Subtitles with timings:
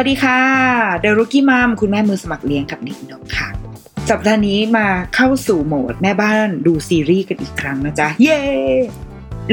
[0.00, 0.40] วัสดีค่ะ
[1.00, 3.48] เดรุกี้มัมคุณแม่มือสมัครเลี้ยงกับนิดนกค่ะ
[4.10, 8.40] สัปดาห์นี้มาเข้าสู่โหมดแม่บ้านดูซีรีส์กันอีกครั้งนะจ๊ะ เย้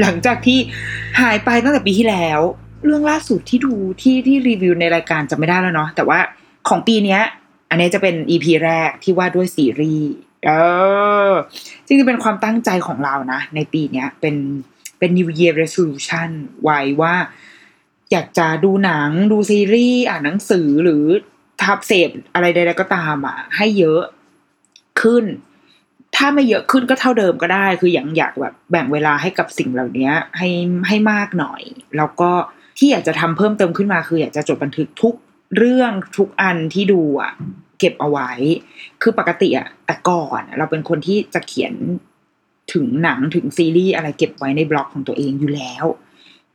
[0.00, 0.58] หลังจากที่
[1.20, 2.40] หายไปตั้งแต่ปีที่แล้ว
[2.84, 6.18] เรื่องล่าสุดที่ดูที่ที่รีวิวในรายการจะไม่ได้แล้วเนาะ แต่ว่า
[6.68, 7.20] ของปีเนี้ย
[7.70, 10.12] อันนี้จะเป็นอีพีแรกที่ว่าด้วยซีรีส์
[10.46, 10.50] เอ
[11.28, 11.32] อ
[11.86, 14.36] จริงๆเป็นความตั้งใจของเรานะ ในปีเนี้ยเป็น
[14.98, 16.28] เป็น New Year Resolution
[16.62, 17.14] ไว้ว่า
[18.12, 21.04] อยากจะดูหนังดูซีรีส์อ่านหนังสือหรือ
[21.62, 24.02] ทับเสพอะไรใดๆก็ตามอะ ให้เยอะ
[25.00, 25.24] ขึ้น
[26.16, 30.48] ถ้าไม่เยอะขึ้นก็เท่าเดิมก็ได้ คืออย่างอยากแบบแบ่งเวลาให้กับสิ่งเหล่านี้ให้
[30.88, 31.62] ให้มากหน่อย
[31.96, 32.30] แล้วก็
[32.78, 35.14] ที่อยากจะทำเพิ่มเติมขึ้นมาคืออยากจะจดบันทึกทุก
[35.56, 37.32] เรื่องทุกอันที่ดูอะ
[37.78, 38.30] เก็บเอาไว้
[39.02, 41.74] คือปกติอะแต่ก่อนเราเป็นคนที่จะเขียน
[42.72, 45.84] ถึงหนังถึงซีรีส์อะไรเก็บไว้ในบล็อกของตัวเองอยู่แล้ว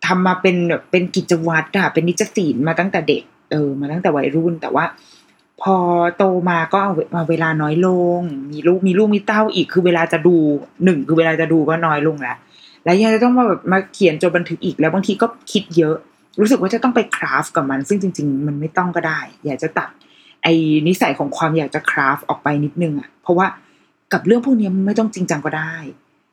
[0.06, 4.86] ทำมาเป็นแบบเป็นกิจวัตรอะเป็นนิจศิลมาตั้งแต่เด็กเออมาตั้งแต่วัยรุ่นแต่ว่า
[5.62, 5.76] พอ
[6.18, 7.90] โตมาก็เอาเอาเวลาน้อยล
[8.20, 8.22] ง
[8.52, 10.36] มีลูกมีลูกมีเต้าอีกคือเวลาจะดู
[10.84, 12.38] หนึ่งคือเวลาจะดูก็น้อยลงแล้ว
[12.84, 15.96] แล้วยังจะต้องมาแบบมาเขียนจดบันทึกอีกแล้วบางทีก็คิดเยอะ
[16.40, 19.90] รู้สึกว่าจะต้องไปคราฟกับมัน ซึ่งจริง ๆ มันไม่ต้องก็ได้ อยากจะตัด
[20.44, 20.54] ไอ้
[20.88, 23.48] นิสัยของความอยากจะคราฟออกไปนิดนึงอะเพราะว่า
[24.14, 25.76] กับเรื่องพวกนี้มันไม่ต้องจริงจังก็ได้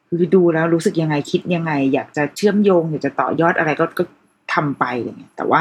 [0.08, 4.04] คือดูแล้วรู้สึกยังไงคิดยังไง อยากจะเชื่อมโยง อยากจะต่อยอดอะไรก็ก็
[4.54, 5.60] ทำไปอะไรเงี้ยแต่ว่า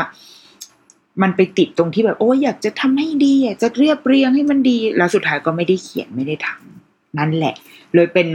[1.22, 7.56] มันไปติดตรงที่แบบโอ้ยอยากจะทำให้ดีอยากจะเรียบเรียงให้มันดี แล้วสุดท้ายก็ไม่ได้เขียนไม่ได้ทำนั่นแหละ
[7.94, 8.28] เลยเป็น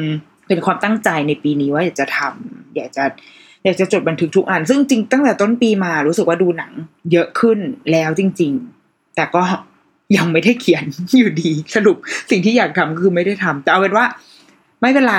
[0.47, 3.05] เป็นความตั้งใจในปีนี้ว่าอยากจะทำอยากจะ
[3.65, 6.73] อยากจะจดบันทึกทุกอัน ซึ่งจริงตั้งแต่ต้นปีมารู้สึกว่าดูหนัง
[7.13, 7.59] เยอะขึ้น
[7.93, 8.53] แล้วจริง
[8.85, 9.43] ๆ แต่ก็
[10.17, 10.85] ยังไม่ได้เขียน
[11.17, 11.97] อยู่ดี สรุป
[12.31, 14.07] สิ่งที่อยากทำคือไม่ได้ทำแต่เอาเป็นว่า
[14.81, 15.19] ไม่เป็นไร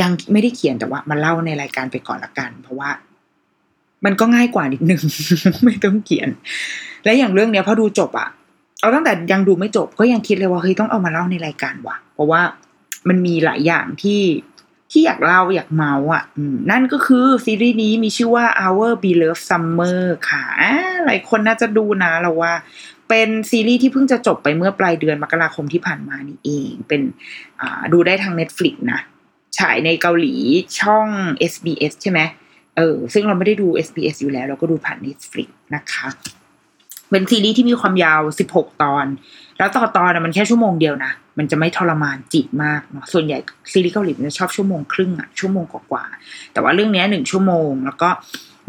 [0.00, 2.90] ยังไม่ได้เขียนแต่ว่ามาเล่าในรายการไปก่อนละกัน เพราะว่า
[4.04, 5.02] มันก็ง่ายกว่านิดนึง
[5.64, 6.28] ไม่ต้องเขียน
[7.04, 8.28] และอย่างเรื่องเนี้ยพอดูจบอะ
[8.80, 12.42] เอาตั้งแต่ยังดูไม่จบก็ยังคิดเลยว่าเฮ้ยต้องเอามาเล่าในรายการว่ะ เพราะว่า
[13.08, 14.22] มันมีหลายอย่างที่
[14.90, 16.24] ที่อยากเล่าอยากเมาอะ
[16.70, 20.72] นั่นก็คือซีรีส์นี้มีชื่อว่า Our Beloved Summer ค่ะอ่า
[21.06, 22.52] หลายคนน่าจะดูนะเราว่า
[23.08, 27.02] เป็นซีรีส์ที่เพิ่งจะจบไปเมื่อปลายเดือนมกราคมที่ผ่านมานี่เอง เป็น
[27.92, 29.00] ดูได้ทาง Netflix นะ
[29.58, 30.34] ฉายในเกาหลี
[30.80, 31.08] ช่อง
[31.52, 32.20] SBS ใช่ไหม
[32.76, 36.08] เออ ซึ่งเราไม่ได้ดู SBS อยู่แล้ว เราก็ดูผ่าน Netflix นะคะ
[37.10, 38.20] เป็นซีรีส์ที่มีความยาว
[38.52, 39.06] 16 ตอน
[39.58, 43.38] แล้วต่อตอนมันแค่ชั่วโมงเดียวนะ มันจะไม่ทรมานจิตมากเนาะ ส่วนใหญ่
[43.72, 48.08] ซีรีส์เกาหลีมันจะชอบชั่วโมงครึ่งอะชั่วโมงกว่าๆแต่ว่าเรื่องนี้หนึ่งชั่วโมง แล้วก็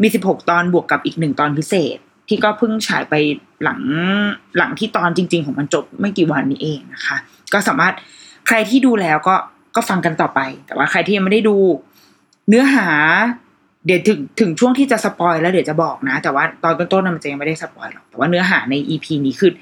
[0.02, 3.14] มี 16 ตอนบวกกับอีกหนึ่งตอนพิเศษ ที่ก็เพิ่งฉายไป
[3.62, 3.80] หลัง
[4.58, 7.16] หลังที่ตอนจริง ๆ ของมันจบไม่กี่วันนี้เองนะคะ
[7.52, 7.94] ก็สามารถ
[8.46, 9.34] ใครที่ดูแล้วก็
[9.76, 11.56] ก็ฟังกันต่อไป แต่ว่าใครที่ยังไม่ได้ดู
[12.48, 12.88] เนื้อหา
[13.86, 19.52] เดี๋ยวถึงถึงช่วงที่จะ spoil แล้วเดี๋ยวจะบอกนะ แต่ว่าตอนต้นๆน่ะมันจะยังไม่ได้ spoil หรอกแต่ว่าเนื้อหาใน EP นี้คือ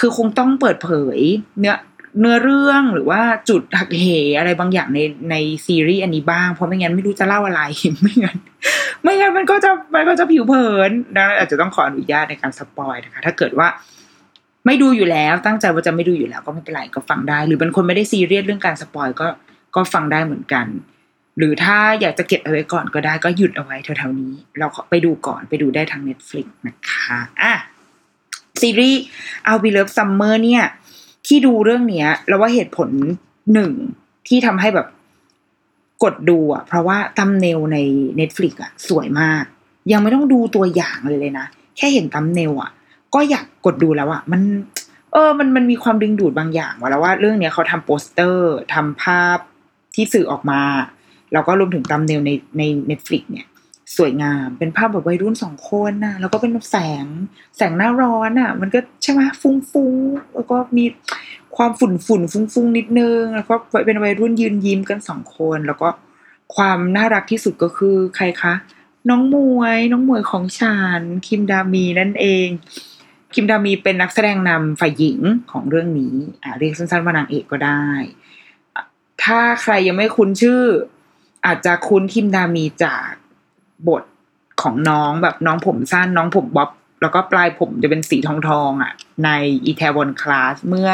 [0.00, 1.18] คือคงต้องเปิดเผย
[1.60, 1.74] เนื้อ
[2.20, 4.04] เนื้อเรื่องหรือว่าจุดหักเห
[4.38, 5.36] อะไรบางอย่างในใน
[5.66, 7.62] ซีรีส์อันนี้บ้าง เพราะไม่งั้นไม่รู้จะเล่าอะไร
[8.02, 8.38] ไม่งั้น
[9.02, 13.68] ไม่งั้นมันก็จะมันก็จะผิวเผินดังนั้นอาจจะต้องขออนุญาตในการ spoil นะคะ ถ้าเกิดว่า
[14.66, 19.26] ไม่ดูอยู่แล้ว ตั้งใจว่าจะไม่ดูอยู่แล้วก็ไม่เป็นไรก็ฟังได้ หรือเป็นคนไม่ได้ซีเรียสเรื่องการ spoil ก็
[19.74, 20.66] ก็ฟังได้เหมือนกัน
[21.38, 27.54] หรือถ้าอยากจะเก็บเอาไว้ก่อนก็ได้ก็หยุดเอาไว้แถวๆนี้ เราไปดูก่อนไปดูได้ทาง Netflix นะคะอะ
[28.60, 29.00] ซีรีส์
[29.48, 30.64] Our Beloved Summer เนี่ย
[31.26, 32.88] ที่ดูเรื่องเนี้ยเราว่าเหตุผล
[33.52, 33.72] หนึ่ง
[34.28, 34.86] ที่ทำให้แบบ
[36.02, 37.78] กดดูอะ เพราะว่า thumbnail ใน
[38.20, 39.44] Netflix อะ สวยมาก
[39.92, 41.46] ยังไม่ต้องดูตัวอย่างเลยเลยนะ
[41.76, 42.70] แค่เห็น thumbnail อะ
[43.14, 44.40] ก็อยากกดดูแล้วอะมัน
[45.12, 49.38] เออ มันมันมีความดึงดูดบางอย่างว่าแล้วว่าเรื่องเนี้ยเขาทำโปสเตอร์ทำภาพ
[49.94, 50.62] ที่สื่อออกมา
[51.32, 53.46] แล้วก็รวมถึง thumbnail ในใน Netflix เนี่ย
[53.96, 57.06] สวยงามเป็นภาพแบบวัยรุ่นสองคนน่ะ แล้วก็เป็นแสง
[57.56, 60.84] แสงหน้าร้อนอะ มันก็ใช่ไหมฟุ้งฟุ้งๆแล้วก็มี
[61.56, 63.54] ความฝุ่นฝุ่นฟุ้งฟุ้งๆนิดนึง แล้วก็
[63.86, 65.88] เป็นวัยรุ่นยืนยิ้มกันสองคน แล้วก็
[66.56, 68.54] ความน่ารักที่สุดก็คือใครคะ
[69.08, 72.48] น้องมวย น้องมวยของฉันคิมดามีนั่นเอง
[73.34, 75.20] คิมดามีเป็นนักแสดงนำฝ่ายหญิง
[75.52, 77.84] ของเรื่องนี้อ่าเรียกสั้นๆว่านางเอกก็ได้
[79.22, 80.62] ถ้าใครยังไม่คุ้นชื่อ
[81.46, 83.10] อาจจะคุ้นคิมดามีจาก
[83.88, 84.02] บท
[84.62, 86.70] ของน้องแบบน้องผมสั้นน้องผมบ๊อบ
[87.02, 88.92] แล้วก็ปลายผมจะเป็นสีทองทองๆอะ
[89.24, 89.30] ใน
[89.64, 90.90] Itaewon Class เมื่อ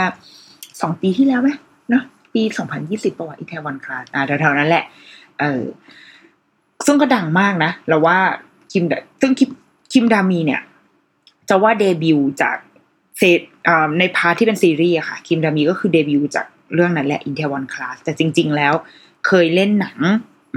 [0.81, 1.51] สองปีที่แล้วไหม
[1.91, 2.05] เนาะ
[2.35, 4.85] ปีสองพันยี่สิบประวัติ Itaewon Class อ่าแถวๆนั้นแหละ
[5.41, 5.63] เออ
[6.87, 8.19] ซึ่งก็ดังมากนะเราว่า
[8.73, 9.51] คิมดซึ่งคิม
[9.93, 10.61] คิมดามีเนี่ย
[11.50, 12.56] จะว่าเดบิวจาก
[13.19, 13.41] เซต
[13.99, 18.75] ใน part ที่เป็นซีรีส์อะค่ะ คิมดามีก็คือเดบิวจากเรื่องนั้นแหละ i n t e r One Class แต่จริง ๆ แล้ว
[19.26, 19.99] เคยเล่นหนัง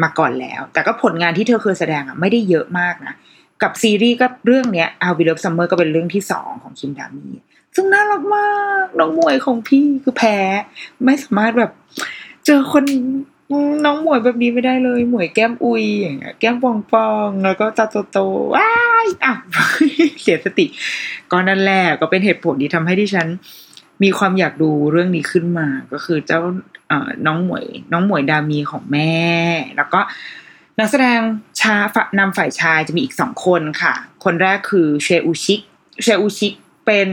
[0.03, 3.13] มาก่อนแล้ว แต่ก็ผลงานที่เธอเคยแสดงอะไม่ได้เยอะมากนะ
[3.61, 7.27] กับซีรีส์ก็เรื่องเนี้ย a l v i Love Summer ก็เป็นเรื่องที่สองของคิมดามี
[7.75, 8.51] ซึ่งน่ารักมา
[8.83, 10.37] กน้องมวยของพี่คือแพ้
[11.03, 11.71] ไม่สามารถแบบ
[12.45, 12.85] เจอคน
[13.85, 18.71] น้องหมวยแบบนี้ไม่ได้เลย หมวยแก้มอุยอย่างเงี้ยแก้มปองปองแล้วก็ตาโตๆว้า
[19.05, 19.33] ยอะ
[20.21, 20.65] เสียสติ
[21.31, 23.27] ก็นั่นแหละก็เป็นเหตุผลที่ทำให้ดิฉัน
[24.03, 26.39] มีความอยากดูเรื่องนี้ขึ้นมา ก็คือเจ้า
[26.87, 29.13] เอ่อน้องหมวย น้องหมวยดามีของแม่
[29.75, 29.99] แล้วก็
[30.79, 31.19] นักแสดง
[31.59, 33.93] ชาฝนำฝ่ายชายจะมีอีกสองคนค่ะ
[34.23, 35.59] คนแรกคือเชอูชิก
[36.03, 36.53] เชอูชิก
[36.85, 37.09] เป็น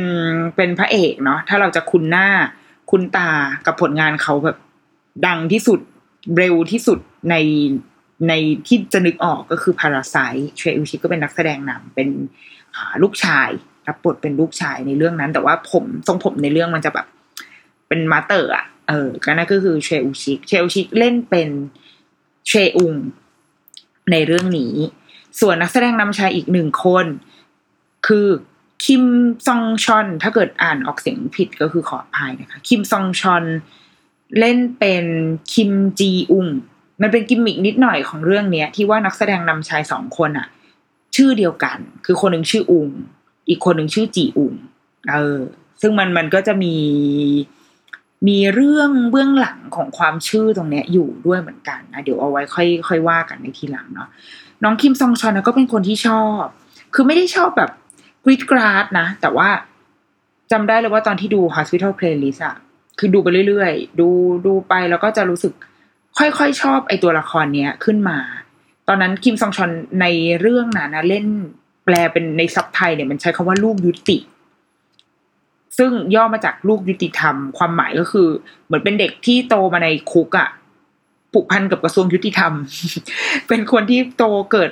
[0.56, 2.28] เป็นพระเอกเนาะถ้าเราจะคุ้นหน้า
[2.90, 3.30] คุ้นตา
[3.66, 4.56] กับผลงานเขาแบบ
[5.26, 5.80] ดังที่สุด
[6.36, 6.98] เร็วที่สุด
[7.30, 7.34] ใน
[8.28, 8.32] ใน
[8.66, 10.16] ที่จะนึกออกก็คือพาราไซ
[10.56, 12.08] เชอูชิกก็เป็นนักแสดงนำเป็น
[13.02, 13.48] ลูกชาย
[13.86, 17.06] รับบทเป็นลูกชายในเรื่องนั้น แต่ว่าผมทรงผมในเรื่องมันจะแบบ
[17.88, 21.48] เป็นม้าเต่ออะเออก็นั่นก็คือชเวอูชิกชเวอูชิกเล่นเป็น
[22.48, 22.94] ชเวอุง
[24.12, 24.74] ในเรื่องนี้
[25.40, 27.06] ส่วนนักแสดงนำชายอีกหนึ่งคน
[28.06, 28.26] คือ
[28.84, 29.04] คิม
[29.46, 33.44] ซองชอล ถ้าเกิดอ่านออกเสียงผิดก็คือขออภัยนะคะ คิมซองชอล
[34.38, 35.04] เล่นเป็น
[35.52, 36.46] คิมจีอุง
[37.02, 40.46] มันเป็นกิมมิกนิดหน่อยของเรื่องเนี้ย ที่ว่านักแสดงนำชายสองคนอะ
[41.16, 42.88] ชื่อเดียวกัน คือคนหนึ่งชื่ออุง
[43.48, 44.54] อีกคนหนึ่งชื่อจีอุง
[45.10, 45.38] เออ
[45.80, 46.76] ซึ่งมันมันก็จะมี
[48.28, 54.08] มีเรื่องเบื้องหลังของความชื่อตรงเนี้ยอยู่ด้วยเหมือนกันนะเดี๋ยวเอาไว้ค่อยค่อยว่ากันในทีหลังเนาะ
[54.62, 56.44] น้องคิมซองชอนก็เป็นคนที่ชอบ
[56.94, 57.70] คือไม่ได้ชอบแบบ
[58.24, 59.48] กรีดกราดนะ แต่ว่า
[60.52, 62.56] จำได้เลยว่าตอนที่ดู Hospital Playlist อะ
[63.02, 64.08] คือดูไปเรื่อยๆ ดู
[64.46, 65.52] ดูไปแล้วก็จะรู้สึก
[66.18, 68.18] ค่อยๆชอบไอตัวละครเนี้ยขึ้นมา
[68.88, 69.70] ตอนนั้นคิมซองชอน
[70.00, 70.06] ใน
[70.40, 71.26] เรื่องนั้นะเล่น
[71.84, 74.18] แปลเป็นในซับไทยเนี่ยมันใช้คำว่าลูกยุติ
[75.78, 78.28] ซึ่งย่อมาจากลูกยุติธรรม ความหมายก็คือ
[78.66, 80.48] เหมือนเป็นเด็กที่โตมาในคุกอะ
[81.32, 82.52] ผูกพันกับกระทรวงยุติธรรม
[83.48, 84.70] เป็นคนที่โตเกิด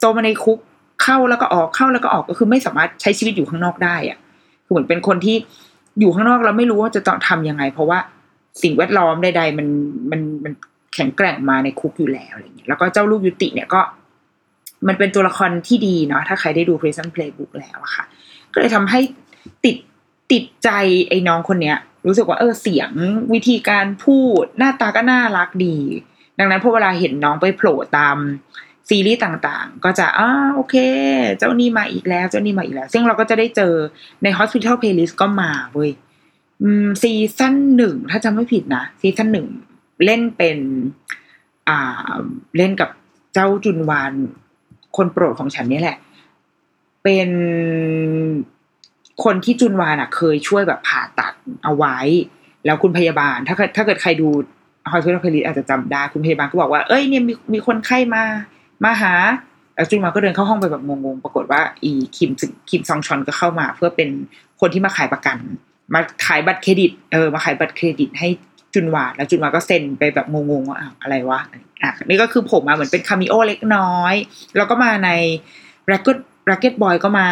[0.00, 0.58] โตมาในคุก
[1.02, 4.18] เข้าแล้วก็ออกเข้าแล้วก็ออกก็คือไม่สามารถใช้ชีวิตอยู่ข้างนอกได้อะ
[4.64, 5.36] คือเหมือนเป็นคนที่
[6.00, 7.98] อยู่ข้างนอกแล้วไม่รู้ว่าจะต้องทำยังไง เพราะว่า
[8.62, 9.68] สิ่งแวดล้อมใดๆมัน
[10.10, 10.52] มันมัน
[10.94, 13.80] แข็งแกร่งมาในคุกอยู่แล้วอะไรเงี้ยแล้วก็เจ้าลูกยุติเนี่ยก็
[14.88, 18.04] มันเป็นตัวละครที่ดีเนาะถ้าใครได้ดู Prison Playbook แล้วอะค่ะ
[18.52, 19.00] ก็เลยทำให้
[19.64, 19.76] ติด
[20.32, 20.70] ติดใจ
[21.08, 22.90] ไอ้น้องคนเนี้ย รู้สึกว่าเออเสียง
[23.32, 25.76] วิธีการพูดหน้าตาก็น่ารักดี
[26.38, 28.16] ดังนั้นพอเวลาเห็นน้องไปโผล่ตาม
[28.88, 30.74] ซีรีส์ต่างๆ ก็จะอ่าโอเค
[31.38, 33.72] เจ้านี่มาอีกแล้วเจ้านี่มาอีกแล้ว ซึ่งเราก็จะได้เจอ
[34.22, 35.90] ใน Hospital Playlist ก็มาเว้ย
[37.02, 39.46] ซีซั่นหนึ่งถ้าจำไม่ผิดนะซีซั่นหนึ่ง
[40.04, 40.58] เล่นเป็น
[41.68, 42.14] อ่า
[42.56, 42.90] เล่นกับ
[43.34, 44.12] เจ้าจุนวาน
[44.96, 45.98] คนโปรดของฉันนี่แหละ
[47.04, 47.30] เป็น
[49.24, 51.96] คนที่จุนวานอะเคยช่วยแบบผ่าตัดเอาไว้
[52.64, 54.28] แล้วคุณพยาบาล ถ้าถ้าเกิดใครดู
[54.92, 58.24] Hospital Playlist อาจจะจำได้คุณพยาบาลก็บอกว่า เอ้ยเนี่ยมีมีคนไข้มา
[58.84, 59.14] มาหา
[59.74, 64.08] แล้วจุนวาก็เดินเข้าห้องไปแบบงงๆ ปรากฏว่า อีคิมซึคิมซองชอนก็เข้ามา เพื่อเป็น
[64.60, 65.36] คนที่มาขายประกัน
[65.94, 68.28] มาขายบัตรเครดิต เออ มาขายบัตรเครดิตให้
[68.74, 71.40] จุนวาแล้วจุนวาก็เซ็นไปแบบงงๆว่าอะไรวะ
[71.82, 74.14] อะ นี่ก็คือผมมาเหมือนเป็นคามิโอเล็กน้อย
[74.56, 75.10] แล้วก็มาใน
[75.90, 76.18] Racket
[76.50, 77.28] Racket Boy ก็มา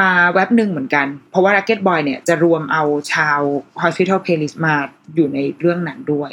[0.00, 3.40] มาเว็บหนึ่งเหมือนกัน เพราะว่า Racket Boy เนี่ยจะรวมเอาชาว
[3.82, 4.74] Hospital Playlist มา
[5.14, 6.32] อยู่ในเรื่องนั้นด้วย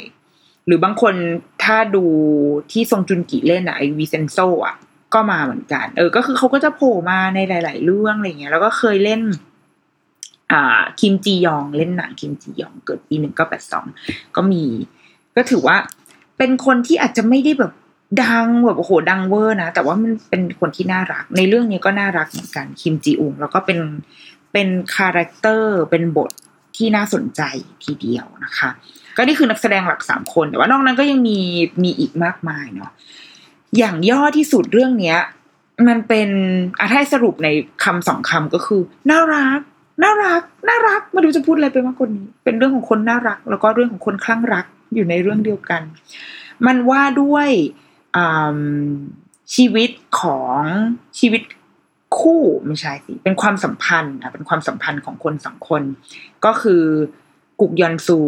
[0.66, 1.14] หรือบางคน
[1.64, 2.04] ถ้าดู
[2.72, 4.76] ที่ซงจุงกิเล่นอะไอวินเซนโซอะ
[5.14, 9.20] ก็มาเหมือนกัน เออ ก็คือเขาก็จะโผล่มาในหลาย ๆ เรื่องอะไรเงี้ย แล้วก็เคยเล่น
[10.52, 13.84] อ่า คิมจียองเล่นหนังคิมจียองเกิดปีหนึ่งเก้าแปดสอง
[14.36, 14.62] ก็มี
[15.36, 15.76] ก็ถือว่า
[16.38, 17.72] เป็นคนที่อาจจะไม่ได้แบบ
[18.22, 23.78] ดังแบบโอ้โหดังเวอร์นะ แต่ว่ามันเป็นคนที่น่ารัก ในเรื่องนี้ก็น่ารักเหมือนกันคิมจีอุงแล้วก็เป็น
[24.52, 26.30] เป็น character เป็นบท
[26.76, 27.42] ที่น่าสนใจ
[27.84, 28.70] ทีเดียวนะคะ
[29.16, 31.38] ก็นี่คือนักแสดงหลักสามคน แต่ว่านอกนั้นก็ยังมี
[31.82, 32.90] มีอีกมากมายเนาะ
[33.78, 35.18] อย่างย่อที่สุดเรื่องเนี้ย
[35.88, 36.28] มันเป็น
[36.78, 37.48] อาถ้าให้สรุปใน
[37.84, 38.80] คำสองคำก็คือ
[39.10, 39.60] น่ารัก
[40.02, 45.82] น่ารัก น่ารักไม่รู้จะพูดอะไรไปมากกว่านี้ เป็นเรื่องของคนน่ารัก แล้วก็เรื่องของคนคลั่งรักอยู่ในเรื่องเดียวกัน
[46.66, 47.48] มันว่าด้วย
[49.54, 50.60] ชีวิตของ
[51.18, 51.42] ชีวิต
[52.18, 55.82] คู่ไม่ใช่สิเป็นความสัมพันธ์อะเป็นความสัมพันธ์ของคนสองคน
[56.44, 56.82] ก็คือ
[57.60, 58.18] กุกยอนซู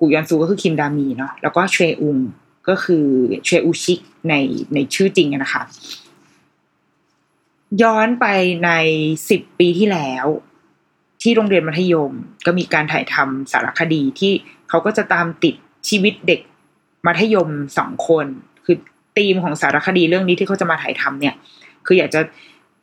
[0.00, 2.18] กุยอนซูก็คือคิมดามีเนาะแล้วก็เชอุง
[2.68, 3.06] ก็คือ
[3.44, 4.34] เชอูชิกใน
[4.74, 5.62] ในชื่อจริงอะนะคะ
[7.82, 8.26] ย้อนไป
[8.64, 8.70] ใน
[9.30, 10.26] สิบปีที่แล้ว
[11.22, 12.12] ที่โรงเรียนมัธยม
[12.46, 14.32] ก็มีการถ่ายทำสารคดีที่
[14.68, 15.54] เขาก็จะตามติด
[15.88, 16.40] ชีวิตเด็ก
[17.06, 18.26] มัธยมสองคน
[18.64, 18.76] คือ
[19.16, 21.34] ธีมของสารคดีเรื่องนี้ที่เขาจะมาถ่ายทำเนี่ย
[21.86, 22.20] คืออยากจะ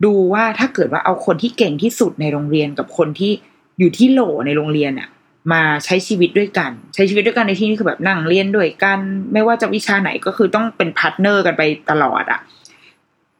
[0.05, 3.31] ดูว่าถ้าเกิดว่าเอาคนที่เก่งที่สุดในโรงเรียนกับคนที่
[3.79, 5.09] อยู่ที่โหล่ในโรงเรียนน่ะ
[5.51, 8.99] มาใช้ชีวิตด้วยกัน ใช้ชีวิตด้วยกันในที่นี้คือแบบนั่งเรียนด้วยกัน
[9.33, 12.39] ไม่ว่าจะวิชาไหนก็คือต้องเป็น partner กันไปตลอดอะ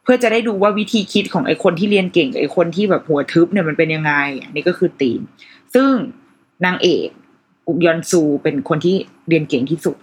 [0.02, 4.12] เพื่อจะได้ดูว่าวิธีคิดของไอ้คนที่เรียนเก่งไอ้คนที่แบบหัวทึบเนี่ยมันเป็นยังไง
[4.42, 5.20] อันนี้ก็คือธีม
[5.74, 5.90] ซึ่ง
[6.64, 7.08] นางเอก
[7.66, 8.96] กุกยอนซูเป็นคนที่
[9.28, 9.96] เรียนเก่งที่สุด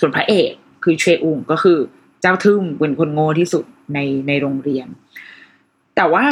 [0.00, 0.50] ส่วนพระเอก
[0.84, 1.78] คือเชอุงก็คือ
[2.20, 3.64] เจ้าทึ่มเป็นคนโง่ที่สุด
[3.94, 3.98] ใน
[4.28, 4.86] ในโรงเรียน
[5.96, 6.26] แต่ว่า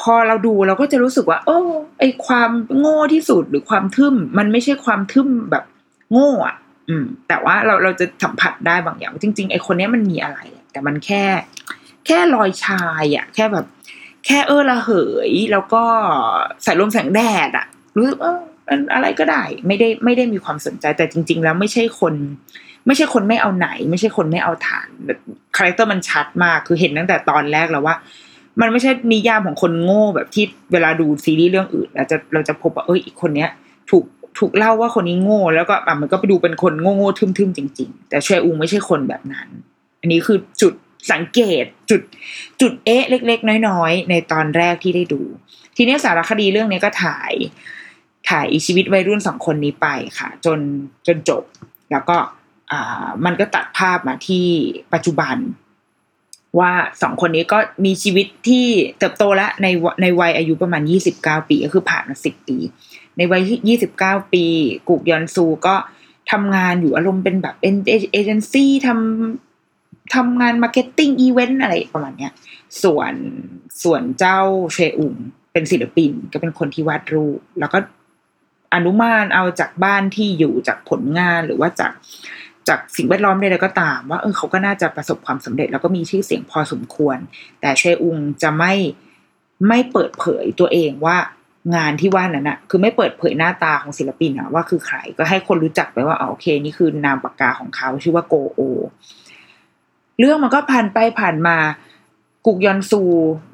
[0.00, 1.58] พอเราดูเราก็จะรู้สึกว่า โอ้
[1.98, 5.64] ไอความโง่ที่สุดหรือความทึ่มมันไม่ใช่ความทึ่มแบบ
[6.12, 6.56] โง่อะ
[6.88, 10.38] อืม แต่ว่าเราเราจะสัมผัสได้บางอย่าง จริง ๆ ไอคนนี้มันมีอะไร
[10.72, 11.24] แต่มันแค่
[12.06, 13.66] แค่รอยชายอะแค่แบบ
[14.26, 14.90] แค่เอ้อระเห
[15.28, 15.82] ย แล้วก็
[16.62, 18.40] สายลมแสงแดดอะรู้สึกเออ
[18.94, 22.14] อะไรก็ได้ ไม่ได้ไม่ได้มีความสนใจแต่จริง ๆ แล้วไม่ใช่คน
[22.86, 24.88] ไม่ใช่คนไม่เอาไหน ไม่ใช่คนไม่เอาถ่าน
[25.56, 27.94] character มันชัดมากคือเห็นตั้งแต่ตอนแรกแล้วว่า
[28.60, 33.50] มันไม่ใช่นิยามของคนโง่แบบที่เวลาดูซีรีส์เรื่องอื่นเราจะเราจะพบว่าเอ้ยอีกคนเนี้ย
[33.90, 34.04] ถูก
[34.38, 39.48] ถูกเล่าว่าคนนี้โง่แล้วก็อะมันก็ไปดูเป็นคนโง่โง่ทึมทึมจริง ๆ แต่เชอุงไม่ใช่คนแบบนั้น
[40.00, 40.74] อันนี้คือจุด
[41.12, 42.02] สังเกตจุด
[42.60, 45.20] จุดเอ๊ะเล็ก ๆ น้อย ๆ ในตอนแรกที่ได้ดู
[45.76, 47.32] ทีนี้สารคดีเรื่องนี้ก็ถ่าย
[48.30, 49.86] ถ่ายชีวิตวัยรุ่นสองคนนี้ไป
[50.18, 50.58] ค่ะ จน
[51.06, 51.42] จนจบ
[51.90, 52.16] แล้วก็
[52.72, 54.46] อ่ามันก็ตัดภาพมาที่
[54.94, 55.36] ปัจจุบัน
[56.58, 56.72] ว่า
[57.02, 58.66] สองคนนี้ก็มีชีวิตที่
[58.98, 59.66] เติบโตแล้วใน
[60.02, 62.56] ในวัยอายุประมาณยี่สิบเก้าปีก็คือผ่านมาสิบปี
[63.16, 64.44] ในวัยยี่สิบเก้าปี
[64.88, 65.74] กุกยอนซูก็
[66.32, 72.32] ทำงานอยู่อารมณ์เป็นแบบเอเจนซี่ทำทำงาน marketing event อะไรประมาณเนี้ย
[72.82, 73.14] ส่วน
[73.82, 74.40] ส่วนเจ้า
[74.72, 75.14] เชอุง
[75.52, 77.78] เป็นศิลปินก็เป็นคนที่วาดรูป แล้วก็
[78.74, 81.92] อนุมานเอาจากบ้านที่อยู่จากผลงานหรือว่าจาก
[82.68, 87.18] จากสิ่งแวดล้อมใดๆก็ตาม ว่าเออเขาก็น่าจะประสบความสำเร็จ แล้วก็มีชื่อเสียงพอสมควร
[87.60, 88.72] แต่เชอุงจะไม่
[89.68, 91.16] ไม่เปิดเผยตัวเองว่า
[91.76, 98.60] งานที่ว่านั้นนะคือไม่เปิดเผยหน้าตาของศิลปินอะว่าคือใครก็ให้คนรู้จักไปว่าอ๋อโอเค นี่คือนามปากกาของเขาชื่อว่าโกโอ
[100.18, 101.56] เรื่องมันก็ผ่านไปผ่านมา
[102.46, 103.02] กุกยอนซู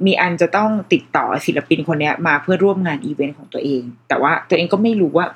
[0.07, 5.27] มีอันจะต้องติดต่อศิลปินคนนี้มาเพื่อร่วมงานอีเวนต์ของตัวเอง แต่ว่าตัวเองก็ไม่รู้ว่า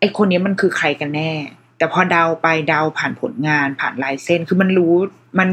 [0.00, 1.32] ไอคนนี้มันคือใครกันแน่
[1.78, 4.94] แต่พอเดาไปเดาผ่านผลงานผ่านลายเส้นคือมันรู้
[5.38, 5.48] มัน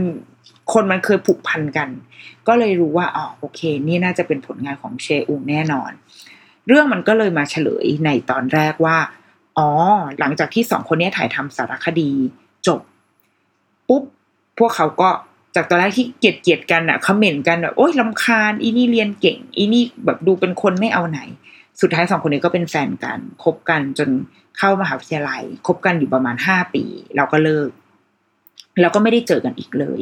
[0.73, 1.89] คนมันเคยผูกพันกัน
[2.47, 5.91] ก็เลยรู้ว่าอ๋อโอเค นี่น่าจะเป็นผลงานของเชอุงแน่นอน
[6.67, 8.97] เรื่องมันก็เลยมาเฉลยในตอนแรกว่า
[9.57, 9.69] อ๋อ
[10.19, 12.11] หลังจากที่สองคนนี้ถ่ายทำสารคดี
[12.67, 12.81] จบ
[13.87, 14.03] ปุ๊บ
[14.59, 15.09] พวกเขาก็
[15.55, 21.19] จากตอนแรกที่เกลียดเกียดกันอะคอมเมนต์กันแบบโอ๊ยลำคาญอีนี่เรียนเก่ง อีนี่แบบดูเป็นคนไม่เอาไหน
[21.81, 24.09] สุดท้ายสองคนนี้ก็เป็นแฟนกันคบกันจน
[24.63, 26.83] เข้ามหาวิทยาลัยคบกันอยู่ประมาณห้าปี
[27.15, 27.69] เราก็เลิก
[28.81, 29.99] แล้วก็ไม่ได้เจอกันอีกเลย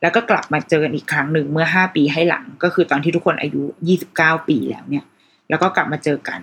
[0.00, 5.04] แล้วก็กลับมาเจอกันอีกครั้งหนึ่งเมื่อห้าปีให้หลัง ก็คือตอนที่ทุกคนอายุยี่สิบเก้าปีแล้วเนี่ย
[5.48, 6.40] แล้วก็กลับมาเจอกัน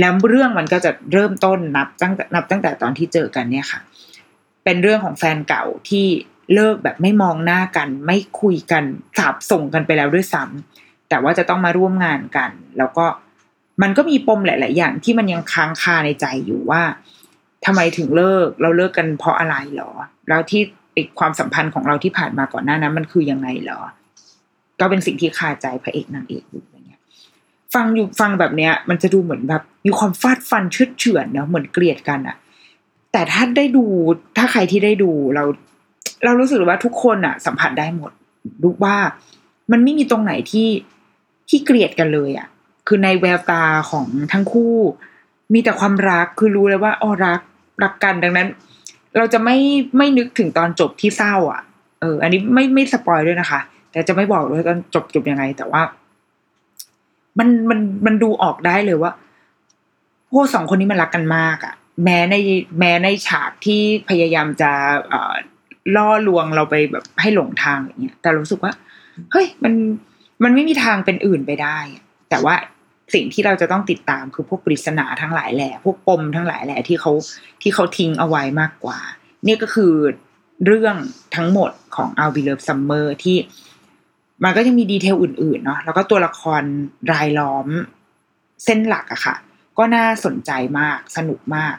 [0.00, 3.80] แล้วเรื่องมันก็จะเริ่มต้นนับตั้งนับตั้งแต่ตอนที่เจอกันเนี่ยค่ะ
[4.64, 6.06] เป็นเรื่องของแฟนเก่าที่
[6.54, 8.84] เลิกแบบไม่มองหน้ากัน ไม่คุยกัน
[9.18, 13.06] สาบส่งกันไปแล้วด้วยซ้ำแต่ว่าจะต้องมาร่วมงานกัน แล้วก็
[13.82, 16.82] มันก็มีปมหลาย ๆ อย่างที่มันยังค้างคาในใจอยู่ว่า
[17.64, 19.90] ทำไมถึงเลิกเราเลิกกันเพราะอะไรหรอ
[20.28, 23.80] แล้วที่ไอความสัมพันธ์ของเราที่ผ่านมาก่อนหน้านั้น มันคือยังไงหรอ
[24.80, 27.00] ก็เป็นสิ่งที่คาใจพระเอกนางเอกอยู่อย่างเงี้ย
[27.74, 32.36] ฟังอยู่ฟังแบบเนี้ย มันจะดูเหมือนแบบ มีความฟาดฟันเชือดเฉือนเนาะเหมือนเกลียดกันอะ
[33.12, 33.84] แต่ถ้าได้ดู
[34.36, 35.44] ถ้าใครที่ได้ดูเรา
[36.24, 38.12] เรารู้สึกว่าทุกคนอะสัมผัสได้หมด
[38.62, 38.96] รู้ว่า
[39.72, 40.68] มันไม่มีตรงไหนที่
[41.48, 42.48] ที่เกลียดกันเลยอะ
[42.86, 44.76] คือในแววตาของทั้งคู่
[45.52, 47.40] มีแต่ความรักคือรู้เลยว่าอ๋อรัก
[47.82, 48.48] รักกันดังนั้น
[49.16, 49.56] เราจะไม่
[49.96, 51.62] ไม่นึกถึงตอนจบที่เศร้า อะ
[52.00, 53.60] เออ อันนี้ไม่ไม่สปอยด้วยนะคะ
[53.92, 55.82] แต่จะไม่บอกด้วยตอนจบจบยังไง แต่ว่า
[57.38, 59.12] มันมันมันดูออกได้เลยว่า
[60.32, 61.74] พวกสองคนนี้มันรักกันมากอะ่ะ
[62.04, 62.34] แม้ใน
[62.78, 64.70] แม้ในฉากที่พยายามจะ
[65.08, 65.34] เอ่อ
[65.96, 68.72] ล่อลวงเราไปแบบให้หลงทางอย่างเงี้ยแต่รู้สึกว่า
[69.32, 69.72] เฮ้ยมัน
[70.44, 71.78] มันไม่มีทางเป็นอื่นไปได้
[72.30, 72.54] แต่ว่า
[73.14, 77.12] สิ่งที่เราจะต้องติดตามคือพวกปริศนาทั้งหลายแหละพวกปมทั้งหลายแหละที่เขา
[77.62, 78.98] ที่เขาทิ้งเอาไว้มากกว่า
[79.46, 79.94] นี่ก็คือ
[80.66, 80.96] เรื่อง
[81.36, 83.36] ทั้งหมดของ I'll Be Love Summer ที่
[84.44, 86.62] มันก็จะมีดีเทลอื่นๆเนาะแล้วก็ตัวละคร
[87.12, 87.66] รายล้อม
[88.64, 89.36] เส้นหลักอะค่ะ
[89.78, 91.74] ก็น่าสนใจมากสนุกมาก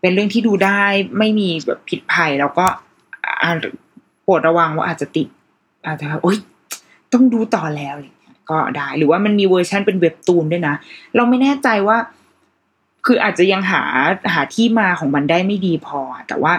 [0.00, 0.82] เป็นเรื่องที่ดูได้
[1.18, 2.66] ไม่มีแบบผิดภัย แล้วก็
[4.22, 5.28] โปรดระวังว่าอาจจะติด
[5.86, 6.38] อาจจะโอ๊ย
[7.12, 8.17] ต้องดูต่อแล้วเงี้ย
[8.50, 10.74] ก็ได้ หรือว่ามันมีเวอร์ชันเป็นเว็บตูนด้วยนะ
[11.16, 11.96] เราไม่แน่ใจว่า
[13.06, 13.82] คืออาจจะยังหา
[14.32, 16.52] หาที่มาของมันได้ไม่ดีพอ แต่ว่า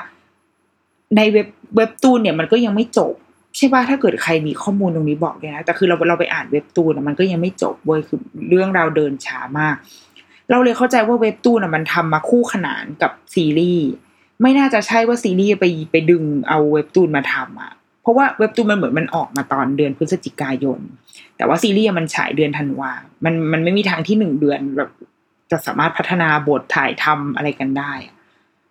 [1.18, 3.14] ในเว็บเว็บตูนเนี่ยมันก็ยังไม่จบ
[3.56, 8.20] ใช่ป่ะถ้าเกิดใครมีข้อมูลตรงนี้บอกเลยนะ แต่คือเราเราไปอ่านเว็บตูนมันก็ยังไม่จบเว้ยคือ
[8.50, 9.76] เรื่องราวเดินช้ามาก
[10.50, 13.90] เราเลยเข้าใจว่าเว็บตูนอะมันทำมาคู่ขนานกับซีรีส์
[14.42, 20.80] ไม่น่าจะใช่ว่าซีรีส์ไปไปดึงเอาเว็บตูนมาทำอะ เพราะว่าเว็บตูนมันเหมือนมันออกมาตอนเดือนพฤศจิกายน
[21.38, 22.92] แต่ว่าซีรีส์มันฉายเดือนธันวา
[23.26, 24.90] มันมันไม่มีทางที่หนึ่งเดือนแบบ
[25.52, 27.94] จะสามารถพัฒนาบทถ่ายทำอะไรกันได้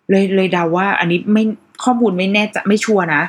[0.09, 1.43] เลยเลยเดาว่า อันนี้ไม่
[1.83, 3.23] ข้อมูลไม่แน่จะไม่ชัวร์นะ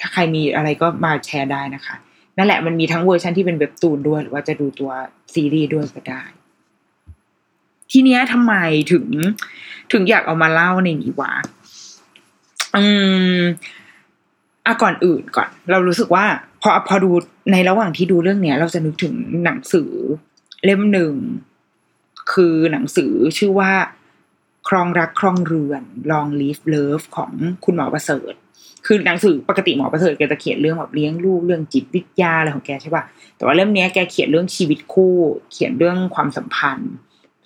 [0.00, 1.96] ถ้าใครมีอะไรก็มาแชร์ได้นะคะ
[2.36, 4.90] นั่นแหละมันมีทั้งเวอร์ชันที่เป็นเว็บตูนด้วย หรือว่าจะดูตัว
[5.34, 6.22] ซีรีส์ด้วยก็ได้
[7.90, 8.54] ทีเนี้ยทำไม
[8.92, 9.06] ถึง
[9.92, 11.32] ถึงอยากเอามาเล่าในนี้วะ
[12.76, 12.84] อื
[13.38, 13.40] ม
[14.70, 16.24] อะก่อนอื่นก่อน เรารู้สึกว่า
[16.62, 17.10] พอพอดู
[17.52, 19.92] ในระหว่างที่ดูเรื่องเนี้ย เราจะนึกถึงหนังสือ
[20.64, 21.14] เล่มหนึ่ง
[22.32, 23.72] คือหนังสือชื่อว่า
[24.68, 27.32] ครองรักครองเรือน Long Live Love ของ
[27.64, 28.34] คุณหมอประเสริฐ
[28.86, 33.04] คือหนังสือปกติหมอประเสริฐแกจะเขียนเรื่องแบบเลี้ยงลูกเรื่องจิตวิทยาอะไรของแกใช่ป่ะ
[33.36, 35.14] แต่ว่าเล่มนี้แกเขียนเรื่องชีวิตคู่
[35.52, 36.92] เขียนเรื่องความสัมพันธ์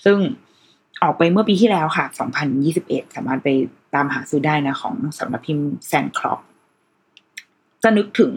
[0.04, 0.18] ซึ่ง
[1.02, 2.04] ออกไปเมื่อปีที่แล้วค่ะ
[2.60, 3.48] 2021 สามารถไป
[3.94, 6.40] ตามหาซื้อได้นะของสำนักพิมพ์แซนคล็อป
[7.84, 8.32] จะนึกถึง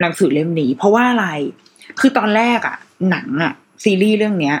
[0.00, 1.26] หนังสือเล่มนี้ เพราะว่าอะไร
[2.00, 2.76] คือตอนแรกอะ
[3.10, 3.52] หนังอะ
[3.84, 4.56] ซีรีส์เรื่องเนี้ย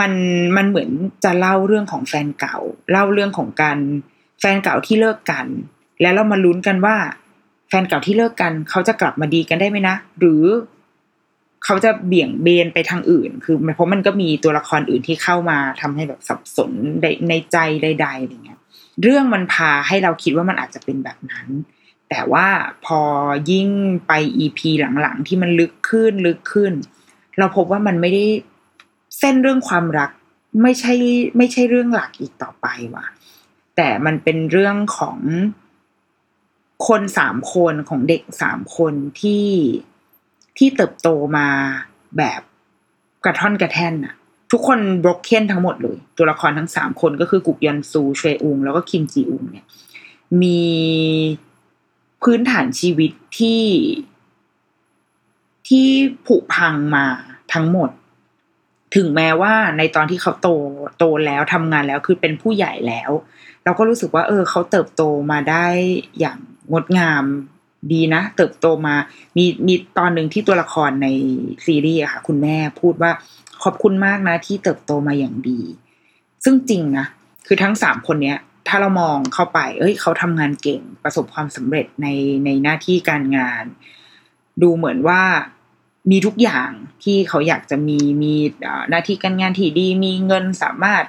[0.00, 0.12] มัน
[0.56, 0.90] มันเหมือน
[1.24, 2.58] จะเล่าเรื่องของแฟนเก่า
[2.92, 3.78] เล่าเรื่องของการ
[4.40, 5.46] แฟนเก่าที่เลิกกัน
[6.02, 6.96] แล้วเรามาลุ้นกันว่า
[7.68, 10.44] แฟนเก่าที่เลิกกัน เขาจะกลับมาดีกันได้ไหมนะ หรือ
[11.64, 18.60] เขาจะเบี่ยงเบนไปทางอื่น คือเพราะมันก็มีตัวละครอื่นที่เข้ามาทำให้แบบสับสนในในใจใดๆอะไรเงี้ย
[19.02, 21.46] เรื่องมันพาให้เราคิดว่ามันอาจจะเป็นแบบนั้น
[22.10, 22.46] แต่ว่า
[22.86, 23.00] พอ
[23.50, 23.68] ยิ่ง
[24.08, 26.72] ไปอีพีหลังๆ ที่มันลึกขึ้นลึกขึ้น
[27.38, 28.24] เราพบว่ามันไม่ได้
[29.18, 30.10] เส้นเรื่องความรัก
[30.62, 30.94] ไม่ใช่
[31.36, 33.06] ไม่ใช่เรื่องหลักอีกต่อไปว่ะ
[33.76, 35.18] แต่มันเป็นเรื่องของ
[36.88, 39.46] คนสามคนของเด็กสามคนที่
[40.58, 41.48] ที่เติบโตมา
[42.18, 42.40] แบบ
[43.24, 44.14] กระท่อนกระแท่นอะ
[44.52, 49.66] ทุกคนบล็อกเคนทั้งหมดเลย ตัวละครทั้งสามคนก็คือกุกยอนซูเชวอุงแล้วก็คิมจีอุงเนี่ย
[50.42, 50.62] มี
[52.22, 53.64] พื้นฐานชีวิตที่
[55.68, 55.88] ที่
[56.26, 57.06] ผุพังมา
[57.52, 57.90] ทั้งหมด
[58.96, 60.48] ถึงแม้ว่าในตอนที่เขาโต
[60.98, 63.10] โตแล้วทำงานแล้วคือเป็นผู้ใหญ่แล้ว
[63.64, 65.66] เราก็รู้สึกว่า เออ เขาเติบโตมาได้
[66.18, 66.38] อย่าง
[66.72, 67.24] งดงาม
[67.92, 68.94] ดีนะ เติบโตมา
[69.36, 71.08] มีมีตอนหนึ่งที่ตัวละครใน
[71.66, 73.10] ซีรีส์ค่ะ คุณแม่พูดว่า
[73.62, 75.60] ขอบคุณมากนะที่เติบโตมาอย่างดี
[76.44, 77.06] ซึ่งจริงนะ
[77.46, 82.06] คือทั้งสามคนเนี้ย ถ้าเรามองเข้าไป เอ้ย เขาทำงานเก่งประสบความสำเร็จใน
[82.44, 83.64] ในหน้าที่การงาน
[84.62, 85.22] ดูเหมือนว่า
[86.10, 86.70] มีทุกอย่าง
[87.02, 88.34] ที่เขาอยากจะมีมี
[88.90, 91.04] หน้าที่การงานที่ดี มีเงินสามารถ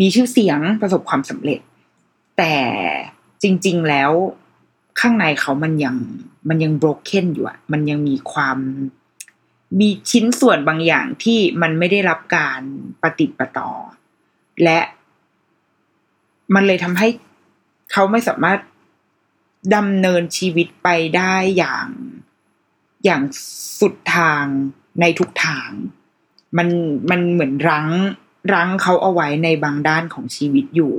[0.00, 1.60] มีชื่อเสียงประสบความสำเร็จ
[2.38, 2.56] แต่
[3.42, 4.12] จริง ๆแล้ว
[5.00, 5.96] ข้างในเขามันยัง
[6.48, 8.58] มันยัง broken อยู่อะมันยังมีความ
[9.80, 12.60] มีชิ้นส่วนบางอย่างที่มันไม่ได้รับการ
[13.02, 13.70] ปฏิปต่อ
[14.62, 14.78] และ
[16.54, 17.08] มันเลยทำให้
[17.92, 18.60] เขาไม่สามารถ
[19.74, 21.88] ดำเนินชีวิตไปได้อย่าง
[23.04, 23.22] อย่าง
[23.80, 24.44] สุดทาง
[25.00, 25.70] ในทุกทาง
[26.58, 26.68] มัน
[27.10, 27.88] มันเหมือนรั้ง
[28.52, 30.94] รั้งเขาเอาไว้ในบางด้านของชีวิตอยู่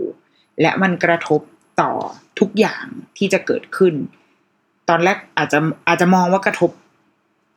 [0.62, 1.42] และมันกระทบ
[1.82, 1.92] ต่อ
[2.40, 2.86] ทุกอย่าง
[3.18, 3.94] ที่จะเกิดขึ้น
[4.90, 6.72] ตอนแรกอาจจะอาจจะมองว่ากระทบ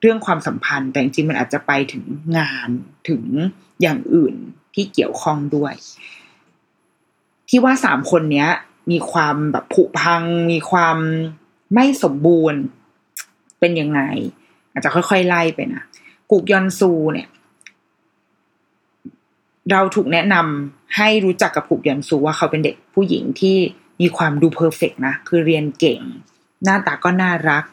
[0.01, 2.05] เรื่องความสัมพันธ์ แต่จริงๆมันอาจจะไปถึง
[2.39, 2.69] งาน
[3.09, 3.23] ถึง
[3.83, 4.35] อย่างอื่น
[4.75, 5.75] ที่เกี่ยวข้องด้วย
[7.51, 8.49] ที่ว่าสามคนเนี้ย
[8.91, 10.97] มีความแบบผุพัง มีความ
[11.75, 12.61] ไม่สมบูรณ์
[13.59, 14.01] เป็นยังไง
[14.73, 15.83] อาจจะค่อยๆไล่ไปนะ
[16.31, 17.29] กุกยอนซูเนี่ย
[19.71, 23.57] เราถูกแนะนำให้รู้จักกับกุกยันซูว่าเขาเป็นเด็กผู้หญิงที่
[24.01, 26.01] มีความดูเพอร์เฟกนะ คือเรียนเก่ง
[26.65, 27.65] หน้าตาก็น่ารัก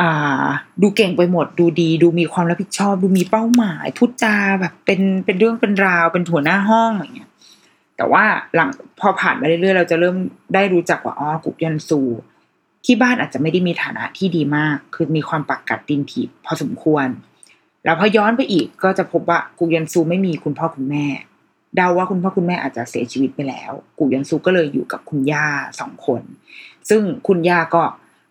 [0.00, 0.46] อ่า
[0.82, 7.29] ดูเก่งไปหมดดูดี ดูมีความรับผิดชอบ ดูมีเป้าหมายพูดจาแบบเป็นเป็นเรื่องเป็นราวเป็นหัวหน้าห้องอย่างเงี้ย
[8.00, 10.16] แต่ว่าหลังพอผ่านมาเรื่อยๆ เราจะเริ่ม
[10.54, 12.00] ได้รู้จักว่าอ๋อกุกยันซู
[12.84, 17.06] ที่บ้านอาจจะไม่ได้มีฐานะที่ดีมาก คือมีความปักกัดดินถีบพอสมควร
[17.84, 21.06] แล้วพอย้อนไปอีกก็จะพบว่ากุกยันซูไม่มีคุณพ่อคุณแม่
[21.76, 25.46] เดาว่าคุณพ่อคุณแม่อาจจะเสียชีวิตไปแล้ว กุกยันซูก็เลยอยู่กับคุณย่า
[25.80, 26.22] สองคน
[26.88, 27.82] ซึ่งคุณย่าก็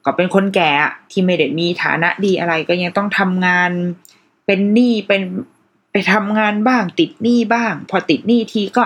[0.05, 0.71] ก็เป็นคนแก่
[1.11, 3.71] ที่ไม่ได้มีฐานะดีอะไรก็ยังต้องทำงาน
[4.45, 5.21] เป็นหนี้เป็น
[5.91, 8.83] ไปทำงานบ้างติดหนี้บ้าง พอติดหนี้ทีก็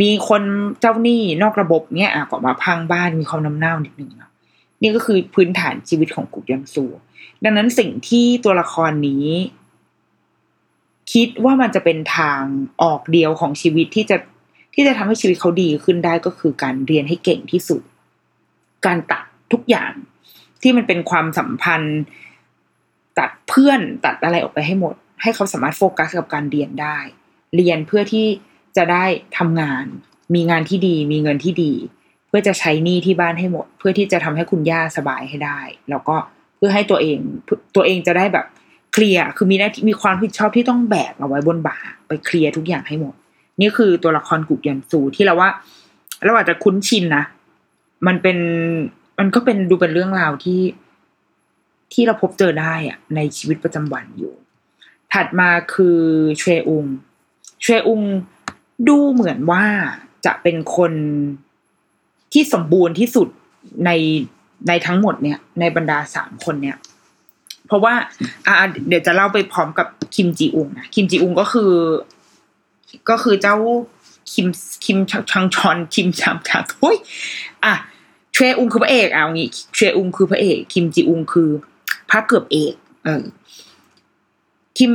[0.00, 0.42] มีคน
[0.80, 4.30] เจ้าหนี้นอกระบบเนี้ยอะก็มาพังบ้านมีความน้ำเน่านิดนึงเนาะ
[4.82, 6.84] นี่ก็คือพื้นฐานชีวิตของกุกยันซู
[7.44, 9.26] ดังนั้นสิ่งที่ตัวละครนี้
[11.12, 12.42] คิดว่ามันจะเป็นทาง
[12.82, 14.16] ออกเดียวของชีวิตที่จะ
[14.74, 17.82] ที่จะทำให้ชีวิตเขาดีขึ้นได้ก็คือการเรียนให้เก่งที่สุด
[18.86, 19.92] การตัดทุกอย่าง
[20.62, 22.00] ที่มันเป็นความสัมพันธ์
[23.18, 26.98] ตัดเพื่อนตัดอะไรออกไปให้หมด ให้เขาสามารถโฟกัสกับการเรียนได้
[27.56, 28.26] เรียนเพื่อที่
[28.76, 29.04] จะได้
[29.38, 29.84] ทำงาน
[30.34, 31.72] มีงานที่ดี มีเงินที่ดี
[32.28, 36.16] เพื่อจะใช้หนี้ที่บ้านให้หมด เพื่อที่จะทำให้คุณย่าสบายให้ได้ แล้วก็
[36.56, 37.18] เพื่อให้ตัวเอง
[37.76, 38.46] ตัวเองจะได้แบบ
[38.92, 43.14] เคลียร์คือมีหน้าที่มีความผิดชอบที่ต้องแบกเอาไว้บนบ่าไปเคลียร์ทุกอย่างให้หมด
[43.60, 45.50] นี่คือตัวละครกุกยันซูที่เราว่า
[46.24, 47.24] เราอาจจะคุ้นชินนะ
[48.06, 48.38] มันเป็น
[49.18, 50.60] มันก็เป็นดูเป็นเรื่องราวที่
[51.92, 54.34] ที่เราพบเจอได้อะในชีวิตประจำวันอยู่
[55.12, 55.98] ถัดมาคือ
[56.38, 56.86] เชอุง
[57.62, 58.02] เชอุง
[58.88, 59.64] ดูเหมือนว่า
[60.26, 60.92] จะเป็นคน
[62.32, 63.28] ที่สมบูรณ์ที่สุด
[63.86, 63.90] ใน
[64.68, 66.76] ในทั้งหมดเนี่ย ในบรรดาสามคนเนี่ย
[67.66, 67.94] เพราะว่า
[68.46, 68.54] อ่า
[68.88, 71.72] เดี๋ยวจะเล่าไปพร้อมกับคิมจีอุงนะคิมจีอุงก็คือ
[73.10, 73.56] ก็คือเจ้า
[74.32, 74.46] คิม
[74.84, 74.98] คิม
[75.30, 76.96] ชังชอนคิมชามชาโอ้ย
[77.64, 77.74] อะ
[78.34, 81.48] เชอุงคือพระเอกเอางี้เชอุงคือพระเอก คิมจีอุงคือ
[82.10, 83.24] พระเกือบเอกเออ
[84.78, 84.92] คิม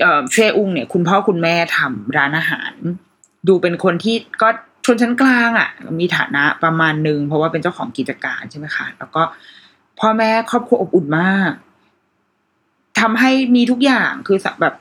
[0.00, 2.72] เอ่อเชอุงเนี่ย คุณพ่อคุณแม่ทำร้านอาหาร
[3.48, 4.48] ดูเป็นคนที่ก็
[4.84, 5.68] ชนชั้นกลางอะ่ะ
[6.00, 9.22] มีฐานะประมาณหนึ่งเพราะว่าเป็นเจ้าของกิจการใช่ไหมคะ แล้วก็
[10.00, 11.52] พ่อแม่ครอบครัวอบอุ่นมาก
[13.00, 14.74] ทำให้มีทุกอย่างคือแบบ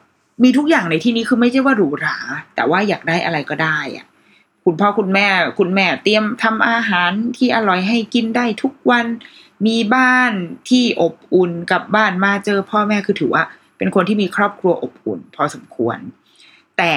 [0.43, 2.17] มีทุกอย่างในที่นี้คือไม่ใช่ว่าหรูหรา
[2.55, 4.05] แต่ว่าอยากได้อะไรก็ได้อะ
[4.65, 5.27] คุณพ่อคุณแม่
[5.59, 9.05] คุณแม่เตรียมทำอาหารที่อร่อยให้กินได้ทุกวัน
[9.67, 10.31] มีบ้าน
[10.69, 13.43] ที่อบอุ่นกับบ้านมาเจอ พ่อแม่คือถือว่า
[13.77, 15.97] เป็นคนที่มีครอบครัวอบอุ่น พอสมควร
[16.77, 16.93] แต่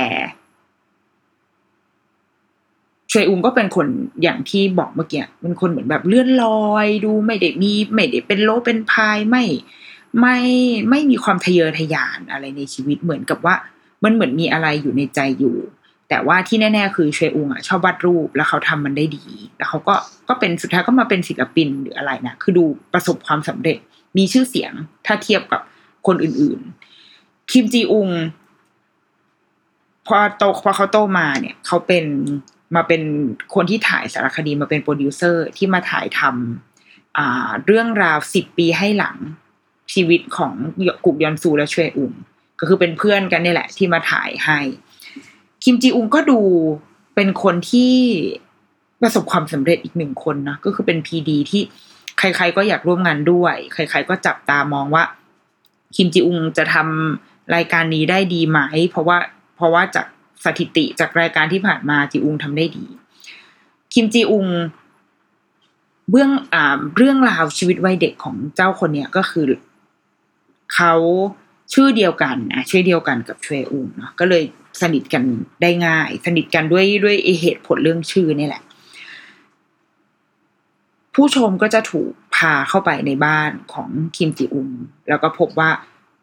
[3.11, 3.87] เชยอุงก็เป็นคน
[4.23, 9.45] อย่างที่บอกเมื่อกี้เป็นคนเหมือนแบบเลื่อนลอย ดูไม่ได้มีไม่ได้เป็นโลเป็นพายไม่
[10.21, 10.39] ไม่
[10.91, 13.55] ไม่มีความทะเยอทะยานอะไรในชีวิตเหมือนกับว่า
[14.05, 15.57] มันเหมือนมีอะไรอยู่ในใจอยู่
[16.09, 19.95] แต่ว่าที่แน่ๆคือเชอุงอะชอบวาดรูปแล้วเขาทำมันได้ดี แล้วเขาก็
[20.29, 23.79] ก็เป็นสุดท้ายก็มาเป็นศิลปินหรืออะไรนะคือดูประสบความสำเร็จ
[24.17, 24.73] มีชื่อเสียง
[25.07, 25.61] ถ้าเทียบกับ
[26.07, 28.09] คนอื่นๆ คิมจิอุง
[30.07, 32.05] พอโตพอเขาโตมาเนี่ย เขาเป็น
[32.75, 33.03] มาเป็น
[33.55, 39.17] คนที่ถ่ายสารคดีมาเป็นโปรดิวเซอร์ที่มาถ่ายทำเรื่องราวสิบปีให้หลัง
[39.93, 40.53] ชีวิตของ
[41.05, 42.13] กุกยอนซูและเชยอุง
[42.61, 44.59] ก็คือเป็นเพื่อนกันนี่แหละ ที่มาถ่ายให้
[45.65, 46.41] คิมจีอุงก็ดู
[47.15, 47.95] เป็นคนที่
[49.03, 51.63] ประสบความสำเร็จอีกหนึ่งคนนะก็คือเป็นพีดีที่
[52.19, 55.05] ใคร ๆ ก็อยากร่วมงานด้วย ใคร ๆ ก็จับตามองว่า
[55.97, 59.19] คิมจีอุงจะทำรายการนี้ได้ดีไหม เพราะว่า
[59.57, 60.07] เพราะว่าจาก
[60.45, 62.85] สถิติจากรายการที่ผ่านมาจีอุงทำได้ดี
[63.93, 64.47] คิมจีอุง
[66.11, 69.47] เบื้องอ่าเรื่องราวชีวิตวัยเด็กของเจ้าคนเนี้ยก็คือ
[70.75, 70.95] เขา
[71.73, 74.43] ชื่อเดียวกันนะชื่อเดียวกันกับเชวอุงเนาะก็เลย
[74.81, 75.23] สนิทกัน
[75.63, 78.63] ได้ง่าย สนิทกันด้วยด้วยเหตุผลเรื่องชื่อนี่แหละ
[81.15, 84.69] ผู้ชมก็จะถูกพาเข้าไปในบ้านของคิมจีอุง
[85.09, 85.71] แล้วก็พบว่า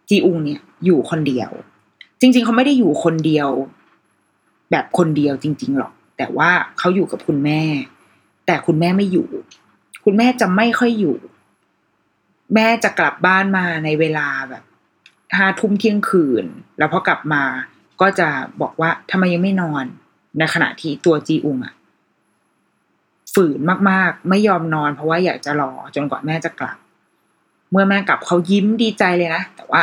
[0.10, 1.52] จีอุงเนี่ยอยู่คนเดียว
[2.22, 3.50] จริง ๆ เขาไม่ได้อยู่คนเดียว
[4.72, 7.62] แบบคนเดียวจริง ๆ หรอก แต่ว่าเขาอยู่กับคุณแม่
[8.46, 9.28] แต่คุณแม่ไม่อยู่
[10.06, 11.18] คุณแม่จะไม่ค่อยอยู่
[12.54, 14.64] แม่จะกลับบ้านมาในเวลาแบบ
[15.36, 16.46] ห้าทุ่มเที่ยงคืน
[16.78, 17.44] แล้วพอกลับมา
[18.02, 18.28] ก็จะ
[18.62, 19.86] บอกว่าทำไมยังไม่นอน
[20.38, 21.74] ในขณะที่ตัวจีอุงอะ
[23.34, 26.78] ฝืนมากๆ ไม่ยอมนอน เพราะว่าอยากจะรอจนกว่าแม่จะกลับ
[27.72, 29.82] เมื่อแม่กลับเขายิ้มดีใจเลยนะ แต่ว่า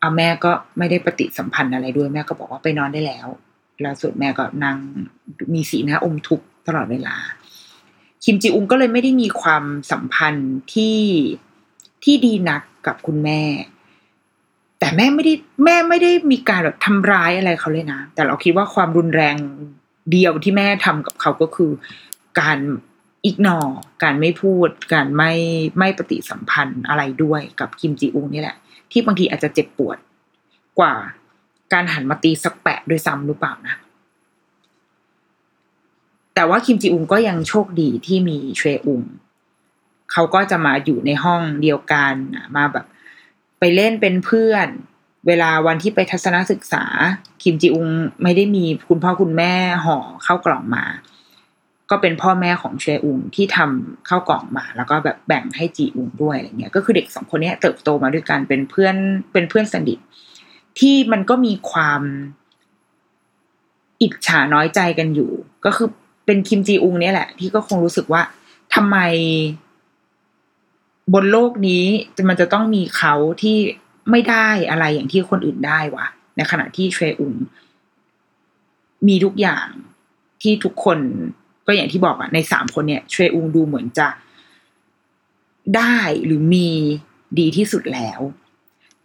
[0.00, 3.26] เอาแม่ก็ไม่ได้ปฏิสัมพันธ์อะไรด้วยแม่ก็บอกว่าไปนอนได้แล้ว
[3.84, 4.78] ล้วสุดแม่ก็นั่ง
[5.54, 7.14] มีสีหน้าอมทุกข์ตลอดเวลา
[8.24, 10.98] คิมจีอุงก็เลยไม่ได้มีความสัมพันธ์ที่
[12.04, 13.42] ที่ดีนักกับคุณแม่
[14.78, 15.34] แต่แม่ไม่ได้
[15.64, 19.36] แม่ไม่ได้มีการแบบทำร้ายอะไรเขาเลยนะ แต่เราคิดว่าความรุนแรง
[20.12, 21.70] เดียวที่แม่ทำกับเขาก็คือ
[22.40, 22.58] การ
[23.24, 23.58] อิกนอ
[24.02, 25.32] การไม่พูด การไม่
[25.78, 28.56] ไม่ปฏิสัมพันธ์อะไรด้วยกับคิมจีอุงนี่แหละ
[28.90, 29.98] ที่บางทีอาจจะเจ็บปวด
[30.78, 30.94] กว่า
[31.72, 33.76] การหันมาตีสักแปะด้วยซ้ำหรือเปล่านะ
[36.34, 39.02] แต่ว่าคิมจีอุงก็ยังโชคดีที่มีเชอุง
[40.12, 42.14] เขาก็จะมาอยู่ในห้องเดียวกัน
[42.56, 42.86] มาแบบ
[43.58, 44.68] ไปเล่นเป็นเพื่อน
[45.26, 46.84] เวลาวันที่ไปทัศนศึกษา
[47.42, 47.88] คิมจีอุง
[48.22, 49.52] ไม่ได้มีคุณพ่อคุณแม่
[49.84, 50.84] ห่อเข้ากล่องมา
[51.90, 58.96] ก็เป็นพ่อแม่ของเชอุงที่ทำเข้ากล่องมา แล้วก็แบบแบ่งให้จีอุงด้วยอะไรเงี้ยก็คือเด็กสองคนนี้เติบโตมาด้วยกันเป็นเพื่อน
[59.32, 59.98] เป็นเพื่อนสนิท
[60.78, 62.02] ที่มันก็มีความ
[64.02, 65.30] อิจฉาน้อยใจกันอยู่
[65.64, 65.88] ก็คือ
[66.26, 68.22] เป็นคิมจีอุงเนี่ยแหละ ที่ก็คงรู้สึกว่า
[68.74, 68.96] ทำไม
[71.14, 71.84] บนโลกนี้
[72.28, 73.56] มันจะต้องมีเขาที่
[74.10, 77.34] ไม่ได้อะไรอย่างที่คนอื่นได้วะในขณะที่เชอุง
[79.08, 79.66] มีทุกอย่าง
[80.42, 80.98] ที่ทุกคน
[81.66, 84.08] ก็อย่างที่บอกอะในสามคนเนี่ยเชอุงดูเหมือนจะ
[85.76, 86.68] ได้หรือมี
[87.38, 88.20] ดีที่สุดแล้ว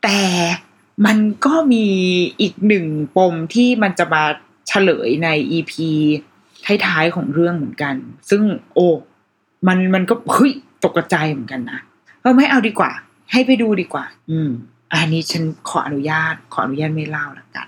[0.03, 0.21] แต่
[1.05, 1.85] มันก็มี
[2.41, 2.85] อีกหนึ่ง
[3.17, 4.23] ปมที่มันจะมา
[4.67, 5.89] เฉลยในอีพี
[6.85, 7.95] ท้ายๆของเรื่องเหมือนกัน
[8.29, 8.87] ซึ่งโอ้
[9.67, 10.51] มันมันก็เฮ้ย
[10.83, 11.79] ตกใจเหมือนกันนะ
[12.21, 12.91] เออไม่เอาดีกว่า
[13.31, 14.49] ให้ไปดูดีกว่า อืม
[14.93, 17.67] อันนี้ฉันขออนุญาต ขออนุญาตไม่เล่าละกัน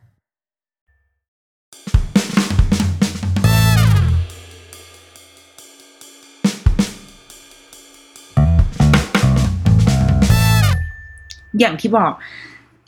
[11.61, 12.13] อย่างที่บอก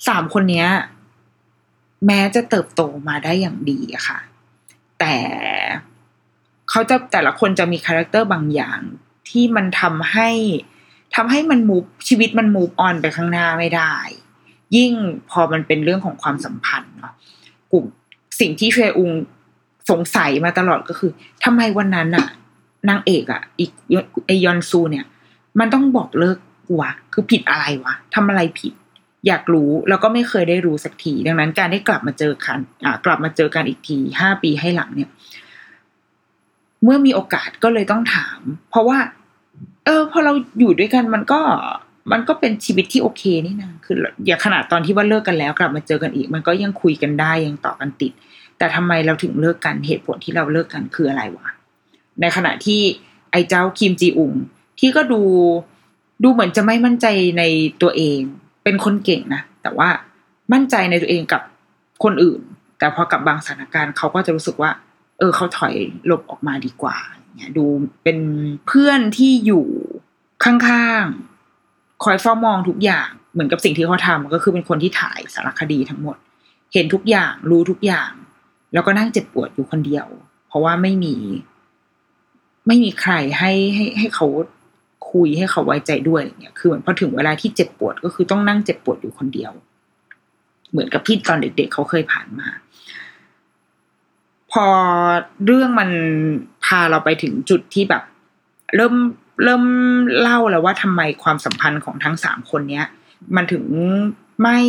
[0.08, 0.68] สามคนเนี้ย
[2.08, 4.20] แม้จะเติบโตมาได้อย่างดีอะค่ะ
[5.00, 5.16] แต่
[6.70, 8.80] เขาจะแต่ละคนจะมี character บางอย่าง
[9.30, 10.30] ที่มันทำให้
[11.16, 13.94] ทำให้มัน move ชีวิตมัน move on ไปข้างหน้าไม่ได้
[14.76, 14.94] ยิ่ง
[15.30, 17.14] พอมันเป็นเรื่องของความสัมพันธ์เนาะ
[17.72, 17.86] กลุ่ม
[18.40, 19.12] สิ่งที่เชอุง
[19.90, 21.12] สงสัยมาตลอดก็คือ
[21.44, 22.28] ทำไมวันนั้นอะ
[22.90, 23.72] นางเอกอะอีก
[24.26, 25.06] ไอยอนซูเนี่ย
[25.60, 28.74] มันต้องบอกเลิก กูวะคือผิดอะไรวะทำอะไรผิด
[29.28, 35.10] อยากรู้แล้วก็ไม่เคยได้รู้สักที ดังนั้นการได้กลับมาเจอกันอ่ากลับมาเจอกันอีกทีห้าปีให้หลังเนี่ย
[36.84, 38.98] เมื่อมีโอกาสก็เลยต้องถาม เพราะว่า
[39.86, 41.42] เออพอเราอยู่ด้วยกันมันก็
[42.12, 48.12] มันก็เป็นชีวิตที่โอเคนี่นะคือ อย่าขนาดตอนที่ว่าเลิกกันแล้ว กลับมาเจอกันอีก มันก็ยังคุยกันได้ยังต่อกันติด
[48.58, 51.48] แต่ทำไมเราถึงเลิกกันเหตุผลที่เราเลิกกันคืออะไรวะ
[52.22, 52.82] ในขณะที่
[53.32, 54.34] ไอ้เจ้าคิมจีอุง
[54.80, 55.22] ที่ก็ดู
[56.24, 57.08] ดูเหมือนจะไม่มั่นใจ
[57.38, 57.44] ใน
[57.82, 58.20] ตัวเอง
[58.64, 59.90] เป็นคนเก่งนะ แต่ว่า
[60.54, 61.42] มั่นใจในตัวเองกับ
[62.04, 62.42] คนอื่น
[62.80, 64.72] แต่พอกับบางสถานการณ์เขาก็จะรู้สึกว่า
[65.20, 65.74] เออเขาถอย
[66.06, 66.98] หลบออกมาดีกว่า
[67.38, 67.66] เนี่ยดู
[68.04, 68.18] เป็น
[68.68, 69.66] เพื่อนที่อยู่
[70.44, 76.18] ข้างๆ คอยเฝ้ามองทุกอย่างเหมือนกับสิ่งที่เขาทำก็คือเป็นคนที่ถ่ายสารคดีทั้งหมด
[76.74, 78.12] เห็นทุกอย่างรู้ทุกอย่าง
[78.74, 80.08] แล้วก็นั่งเจ็บปวดอยู่คนเดียว
[80.48, 81.16] เพราะว่าไม่มี
[82.68, 84.28] ไม่มีใครให้ให้ให้เขา
[85.14, 89.52] คุยให้เขาไว้ใจด้วยอะไรเงี้ยคือเหมือนพอถึงเวลาที่เจ็บปวดก็คือต้องนั่งเจ็บปวดอยู่คนเดียว
[90.72, 92.48] เหมือนกับที่ตอนเด็กๆเขาเคยผ่านมา
[94.52, 94.66] พอ
[95.46, 95.90] เรื่องมัน
[96.66, 98.04] พาเราไปถึงจุดที่แบบ
[98.76, 98.96] เริ่ม
[99.44, 99.64] เริ่ม
[100.20, 102.86] เล่าแล้วว่าทำไมความสัมพันธ์ของทั้งสามคนเนี้ย
[103.36, 103.64] มันถึง
[104.42, 104.60] ไม่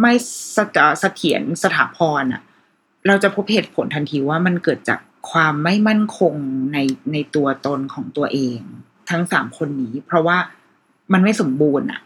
[0.00, 0.12] ไม่
[0.56, 0.64] สะ
[1.00, 2.42] เสถียรสถาพรอะ
[3.06, 5.00] เราจะพบเหตุผลทันทีว่ามันเกิดจาก
[5.30, 6.34] ความไม่มั่นคง
[6.72, 6.78] ใน
[7.12, 8.60] ในตัวตนของตัวเอง
[9.10, 10.38] ทั้งสามคนนี้ เพราะว่า
[11.12, 12.00] มันไม่สมบูรณ์อะ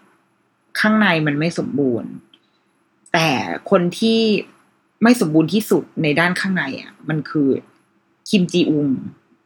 [0.81, 2.11] ข้างในมันไม่สมบูรณ์
[3.13, 3.29] แต่
[3.71, 4.21] คนที่
[5.03, 7.49] ไม่สมบูรณ์ที่สุดในด้านข้างในอะมันคือ
[8.29, 8.89] คิมจีอุง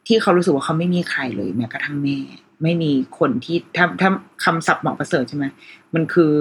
[0.07, 2.19] ที่เขารู้สึกว่าเขาไม่มีใครเลยแม้กระทั่งแม่
[2.63, 4.11] ไม่มีคนที่ถ้าถ้า
[4.45, 5.45] คำศัพท์หมอประเสริฐใช่ไหม
[5.95, 6.33] มันคือ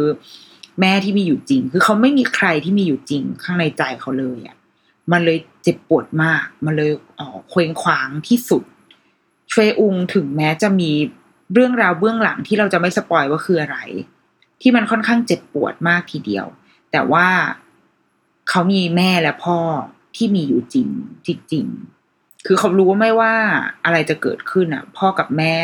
[0.80, 4.58] แม่ที่มีอยู่จริง คือเขาไม่มีใครที่มีอยู่จริง ข้างในใจเขาเลยอะ
[5.12, 8.64] มันเลยเจ็บปวดมาก มันเลยอ๋อเคว้งคว้างที่สุด
[9.50, 10.92] เชวอุงถึงแม้จะมี
[11.54, 13.78] เรื่องราวเบื้องหลังที่เราจะไม่สปอยว่าคืออะไร
[14.62, 16.46] ที่มันค่อนข้างเจ็บปวดมากทีเดียว
[16.92, 17.28] แต่ว่า
[18.50, 19.60] เขามีแม่และพ่อ
[20.16, 20.88] ที่มีอยู่จริง
[21.52, 21.68] จริง
[22.46, 23.34] คือเขารู้ว่าไม่ว่า
[23.86, 25.56] อะไรจะเกิดขึ้นอะ พ่อกับแม่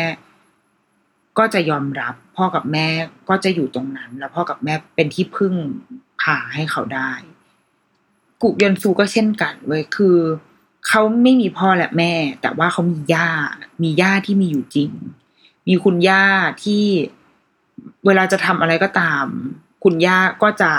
[1.38, 2.86] ก็จะยอมรับ พ่อกับแม่
[3.28, 5.54] ก็จะอยู่ตรงนั้น แล้วพ่อกับแม่เป็นที่พึ่ง
[6.22, 7.12] พาให้เขาได้
[8.42, 10.16] กุกยนซูก็เช่นกันเว้ยคือ
[10.47, 13.28] เขาไม่มีพ่อและแม่ แต่ว่าเขามีย่า
[13.82, 14.90] มีย่าที่มีอยู่จริง
[15.68, 16.24] มีคุณย่า
[16.62, 16.84] ที่
[18.06, 19.24] เวลาจะทำอะไรก็ตาม
[19.84, 20.72] คุณย่าก็จะ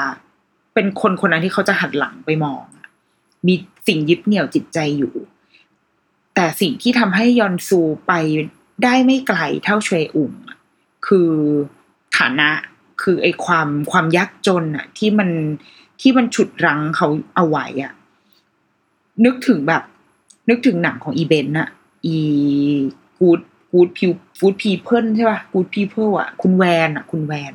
[0.74, 2.64] เป็นคนคนนั้นที่เขาจะหันหลังไปมอง
[3.48, 3.54] มี
[3.88, 5.14] สิ่งยึดเหนี่ยวจิตใจอยู่
[6.36, 8.14] แต่สิ่งที่ทำให้ยอนซูไป
[8.84, 10.34] ได้ไม่ไกลเท่าเชวอุง
[11.08, 11.32] คือ
[12.18, 12.50] ฐานะ
[13.02, 15.30] คือไอ้ความความยากจนอะที่มัน
[16.02, 17.94] ที่มันฉุดรั้งเขาเอาไว้อะ
[19.26, 19.84] นึกถึงแบบ
[20.50, 21.70] นึกถึงหนังของอีเบนอะ
[22.06, 22.18] อี
[23.20, 23.40] กูด
[23.72, 27.54] กูดพิวฟูดพีเพิลใช่ป่ะกูดพีเพิลอะคุณแวนอะคุณแวน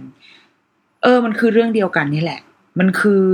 [1.03, 2.41] เออ มันคือเรื่องเดียวกันนี่แหละ
[2.79, 3.27] มันคือ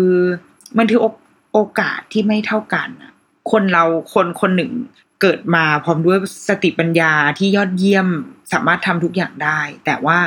[0.78, 1.06] มันคือโอ
[1.52, 3.12] โอกาสที่ไม่เท่ากันอะ
[3.50, 4.72] คนเราคนคนหนึ่ง
[5.20, 6.18] เกิดมาพร้อมด้วย
[6.48, 8.08] สติปัญญาที่ยอดเยี่ยม
[8.52, 10.18] สามารถทำทุกอย่างได้ แต่ว่า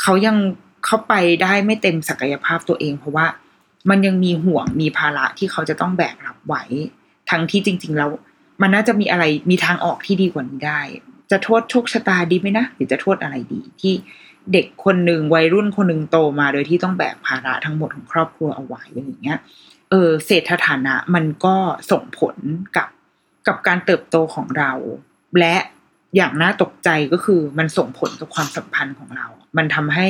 [0.00, 0.36] เขายัง
[0.84, 3.26] เข้าไปได้ไม่เต็มศักยภาพตัวเอง เพราะว่า
[3.90, 6.54] มันยังมีห่วงมีภาระที่เขาจะต้องแบกรับไหว
[7.30, 8.10] ทั้งที่จริง ๆ แล้ว
[8.62, 10.80] มันน่าจะมีอะไรมีทางออกที่ดีกว่านี้ได้
[11.30, 13.94] จะโทษโชคชะตาดีไหมนะหรือจะโทษอะไรดี ที่
[14.52, 19.38] เด็กคนหนึ่งวัยรุ่นคนหนึ่งโตมา โดยที่ต้องแบกภาระทั้งหมดของครอบครัวเอาไว้อะไรอย่างเงี้ย
[19.90, 21.56] เออเศรษฐฐานะมันก็
[21.90, 22.36] ส่งผล
[22.76, 22.88] กับ
[23.46, 24.72] กับการเติบโตของเรา
[25.38, 25.56] และ
[26.16, 30.06] อย่างน่าตกใจก็คือมันส่งผลกับความสัมพันธ์ของเรา มันทำให้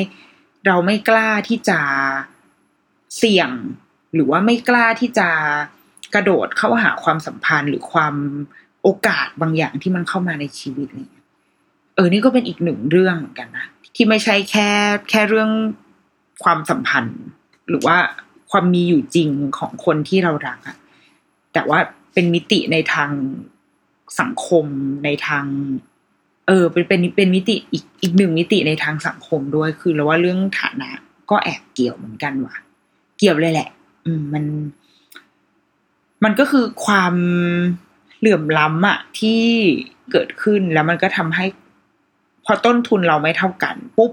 [0.67, 1.81] เราไม่กล้าที่จะ
[3.19, 3.51] เสี่ยง
[4.15, 5.29] หรือว่าไม่กล้าที่จะ
[6.15, 8.15] กระโดดเข้าหาความสัมพันธ์หรือความ
[8.83, 11.27] โอกาสบางอย่างที่มันเข้ามาในชีวิตอะไรเงี้ย
[11.95, 14.69] เออนี่ก็เป็นอีกหนึ่งเรื่องเหมือนกันนะที่ไม่ใช่แค่
[15.11, 15.51] แค่เรื่อง
[16.45, 17.21] ความสัมพันธ์
[17.69, 17.97] หรือว่า
[18.51, 20.77] ความมีอยู่จริงของคนที่เรารักอะ
[21.53, 21.79] แต่ว่า
[22.15, 23.11] เป็นมิติในทาง
[24.21, 24.67] สังคม
[25.05, 25.45] ในทาง
[26.47, 30.91] เออ เป็นเป็นเป็นมิติอีกอีกหนึ่งมิติในทางสังคมด้วยคือเราว่าเรื่องฐานะ
[31.31, 32.57] ก็แอบเกี่ยวเหมือนกันว่ะ
[33.19, 33.69] เกี่ยวเลยแหละ
[34.05, 34.45] อืมมัน
[36.25, 37.15] มันก็คือความ
[38.19, 39.43] เหลื่อมล้ำอะที่
[40.13, 41.45] เกิดขึ้นแล้วมันก็ทำให้
[42.45, 44.13] พอต้นทุนเราไม่เท่ากัน ปุ๊บ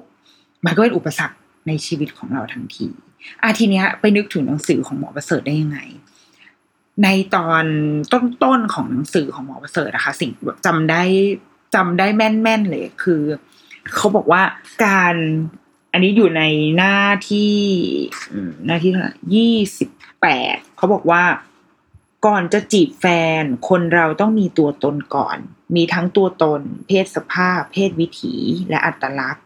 [0.66, 1.38] มันก็เป็นอุปสรรค
[1.68, 2.88] ในชีวิตของเราทันที
[3.44, 5.80] อาทีเนี้ยไปนึกถึงหนังสือของหมอประเสริฐได้ยังไง
[7.04, 7.66] ในตอน
[8.44, 11.04] ต้นๆของหนังสือของหมอประเสริฐนะคะ สิ่งแบบจำได้
[11.76, 13.22] จำได้แม่นๆเลยคือ
[13.96, 14.42] เขาบอกว่า
[14.86, 15.16] การ
[15.92, 16.44] อันนี้อยู่ใน
[16.78, 16.98] หน้า
[17.30, 17.54] ที่
[18.68, 19.90] หน้าที่เท่าไหร่ยี่สิบ
[20.22, 21.24] แปดเขาบอกว่า
[22.26, 23.06] ก่อนจะจีบแฟ
[23.42, 25.38] น คนเราต้องมีตัวตนก่อน
[25.76, 28.36] มีทั้งตัวตน เพศสภาพ เพศวิถี
[28.70, 29.46] และอัตลักษณ์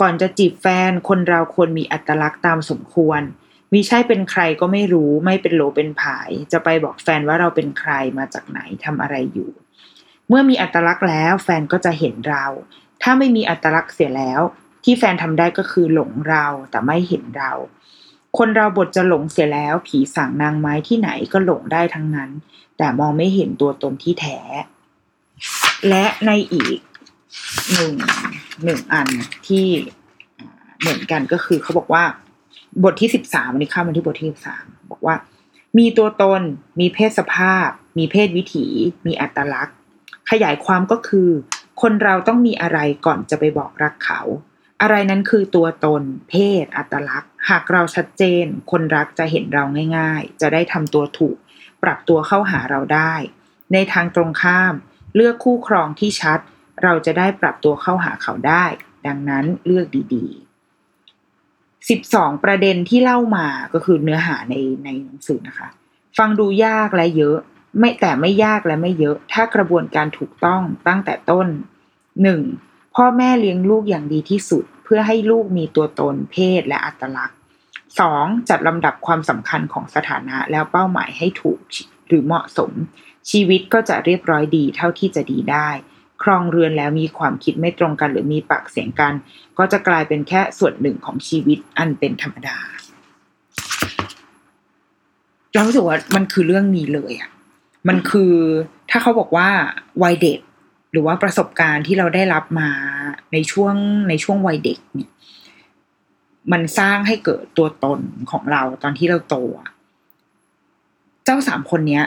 [0.00, 3.20] ก่อนจะจีบแฟน คนเราควรมีอัตลักษณ์ตามสมควร
[3.72, 9.50] มิใช่เป็นใครก็ไม่รู้ไม่เป็นโหลเป็นผาย จะไปบอกแฟนว่าเราเป็นใครมาจากไหนทำอะไรอยู่
[10.28, 12.46] เมื่อมีอัตลักษณ์แล้ว แฟนก็จะเห็นเรา
[13.02, 14.40] ถ้าไม่มีอัตลักษณ์เสียแล้ว
[14.84, 17.52] ที่แฟนทำได้ก็คือหลงเราแต่ไม่เห็นเรา
[18.38, 22.30] คนเราบทจะหลงเสียแล้ว ผีสางนางไม้ที่ไหนก็หลงได้ทั้งนั้น
[22.78, 24.38] แต่มองไม่เห็นตัวตนที่แท้
[25.88, 26.78] และในอีก
[27.74, 27.94] หนึ่ง
[28.64, 29.08] หนึ่งอัน
[29.46, 29.66] ที่
[30.80, 32.04] เหมือนกันก็คือเขาบอกว่า
[32.84, 35.14] บทที่สิบสามวันนี้เข้ามาที่บทที่สิบสามบอกว่า
[35.78, 36.42] มีตัวตน
[36.80, 38.66] มีเพศสภาพ มีเพศวิถี
[39.06, 39.76] มีอัตลักษณ์
[40.30, 41.28] ขยายความก็คือ
[41.82, 44.20] คนเราต้องมีอะไรก่อนจะไปบอกรักเขา
[44.80, 49.64] อะไรนั้นคือตัวตน เพศ อัตลักษณ์ หากเราชัดเจน คนรักจะเห็นเรา
[49.98, 51.36] ง่าย ๆ จะได้ทำตัวถูก
[51.82, 53.14] ปรับตัวเข้าหาเราได้
[53.72, 54.74] ในทางตรงข้าม
[55.14, 56.38] เลือกคู่ครองที่ชัด
[56.82, 58.64] เราจะได้ปรับตัวเข้าหาเขาได้
[59.06, 64.54] ดังนั้นเลือกดีๆสิบสองประเด็นที่เล่ามาก็คือเนื้อหาใน
[64.84, 65.68] ในหนังสือนะคะ
[66.18, 67.38] ฟังดูยากและเยอะ
[67.78, 71.46] ไม่แต่ไม่ยากและไม่เยอะ ถ้ากระบวนการถูกต้องตั้งแต่ต้น
[72.22, 72.42] หนึ่ง
[72.96, 77.38] พ่อแม่เลี้ยงลูกอย่างดีที่สุด พื่อให้ลูกมีตัวตนเพศและอัตลักษณ์
[78.00, 81.58] สองจัดลำดับความสำคัญของสถานะแล้วเป้าหมายให้ถูก
[82.08, 82.70] หรือเหมาะสม
[83.30, 85.68] ชีวิตก็จะเรียบร้อยดีเท่าที่จะดีได้
[86.22, 89.12] ครองเรือนแล้วมีความคิดไม่ตรงกันหรือมีปากเสียงกัน
[89.58, 92.58] ก็จะกลายเป็นแค่ส่วนหนึ่งของชีวิตอันเป็นธรรมดา
[95.54, 97.30] เรารู้สึกว่ามันคือเรื่องนี้เลยอะ
[97.88, 98.34] มันคือ
[98.90, 99.48] ถ้าเขาบอกว่า
[100.02, 100.40] วัยเด็ก
[100.92, 102.70] หรือว่าประสบการณ์ที่เราได้รับมา
[103.32, 103.74] ในช่วง
[104.08, 105.10] ในช่วงวัยเด็กเนี่ย
[106.52, 108.00] มันสร้างให้เกิดตัวตน
[108.30, 109.68] ของเราตอนที่เราโตอะ
[111.24, 112.04] เจ้าสามคนเนี้ย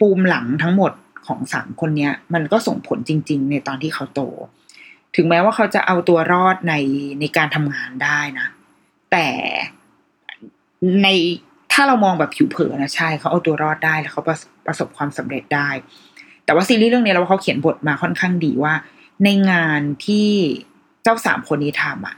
[0.00, 0.92] ปูมหลังทั้งหมด
[1.26, 4.22] ของสามคนเนี้ย มันก็ส่งผลจริง ๆ ในตอนที่เขาโต
[5.16, 6.74] ถึงแม้ว่าเขาจะเอาตัวรอดใน
[7.20, 8.46] ในการทำงานได้นะ
[9.12, 9.28] แต่
[11.02, 11.08] ใน
[11.72, 15.68] ถ้าเรามองแบบผิวเผินนะใช่เขาเอาตัวรอดได้แล้วเขาประประสบความสำเร็จได้
[16.44, 18.74] แต่ว่าซีรีส์เรื่องนี้เราว่าเขาเขียนบทมาค่อนข้างดีว่า
[19.24, 20.30] ในงานที่
[21.06, 22.16] เจ้าสามคนนี้ทำอะ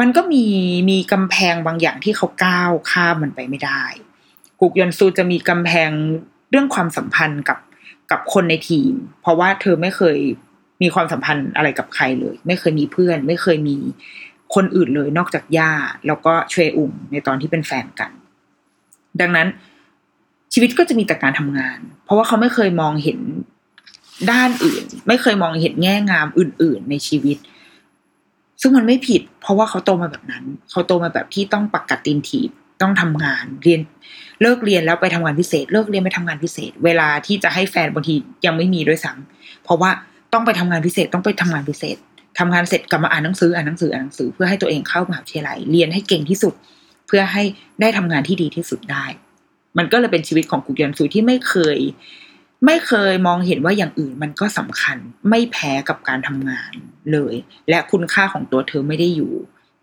[0.00, 0.44] มันก็มี
[0.90, 3.82] มีกำแพงบางอย่างที่เขาก้าวข้ามมันไปไม่ได้
[4.60, 5.90] กุกยอนซูจะมีกำแพง
[6.50, 7.58] เรื่องความสัมพันธ์กับ
[8.10, 10.18] กับคนในทีม เพราะว่าเธอไม่เคย
[10.82, 13.76] มีความสัมพันธ์อะไรกับใครเลย ไม่เคยมีเพื่อน ไม่เคยมี
[14.54, 15.72] คนอื่นเลยนอกจากย่า
[16.06, 18.10] แล้วก็เชอุงในตอนที่เป็นแฟนกัน
[19.20, 19.48] ดังนั้น
[20.52, 23.18] ชีวิตก็จะมีแต่การทำงาน เพราะว่าเขาไม่เคยมองเห็น
[24.30, 27.38] ด้านอื่น ไม่เคยมองเห็นแง่งามอื่น ๆ ในชีวิต
[28.60, 32.50] ซึ่งมันไม่ผิด เพราะว่าเขาโตมาแบบนั้น เขาโตมาแบบที่ต้องปักกัดตีนถีบ
[32.82, 33.80] ต้องทำงานเรียน
[34.42, 38.14] เลิกเรียนแล้วไปทำงานพิเศษ เลิกเรียนไปทำงานพิเศษ เวลาที่จะให้แฟนบางที
[38.46, 39.90] ยังไม่มีด้วยซ้ำเพราะว่า
[40.32, 41.96] ต้องไปทำงานพิเศษต้องไปทำงานพิเศษ
[42.38, 46.54] ทำงานเสร็จกลับมาอ่านหนังสืออ่านหนังสืออ่านหนังสือเพื่อให้ตัวเองเข้ามหาวิทยาลัยเรียนให้เก่งที่สุด
[47.06, 47.42] เพื่อให้
[47.80, 49.04] ได้ทำงานที่ดีที่สุดได้
[49.78, 51.78] มันก็เลยเป็นชีวิตของกุกยันซูที่ไม่เคย
[52.66, 54.96] ไม่เคยมองเห็นว่าอย่างอื่นมันก็สำคัญ
[55.30, 56.72] ไม่แพ้กับการทำงาน
[57.12, 57.34] เลย
[57.68, 59.32] และคุณค่าของตัวเธอไม่ได้อยู่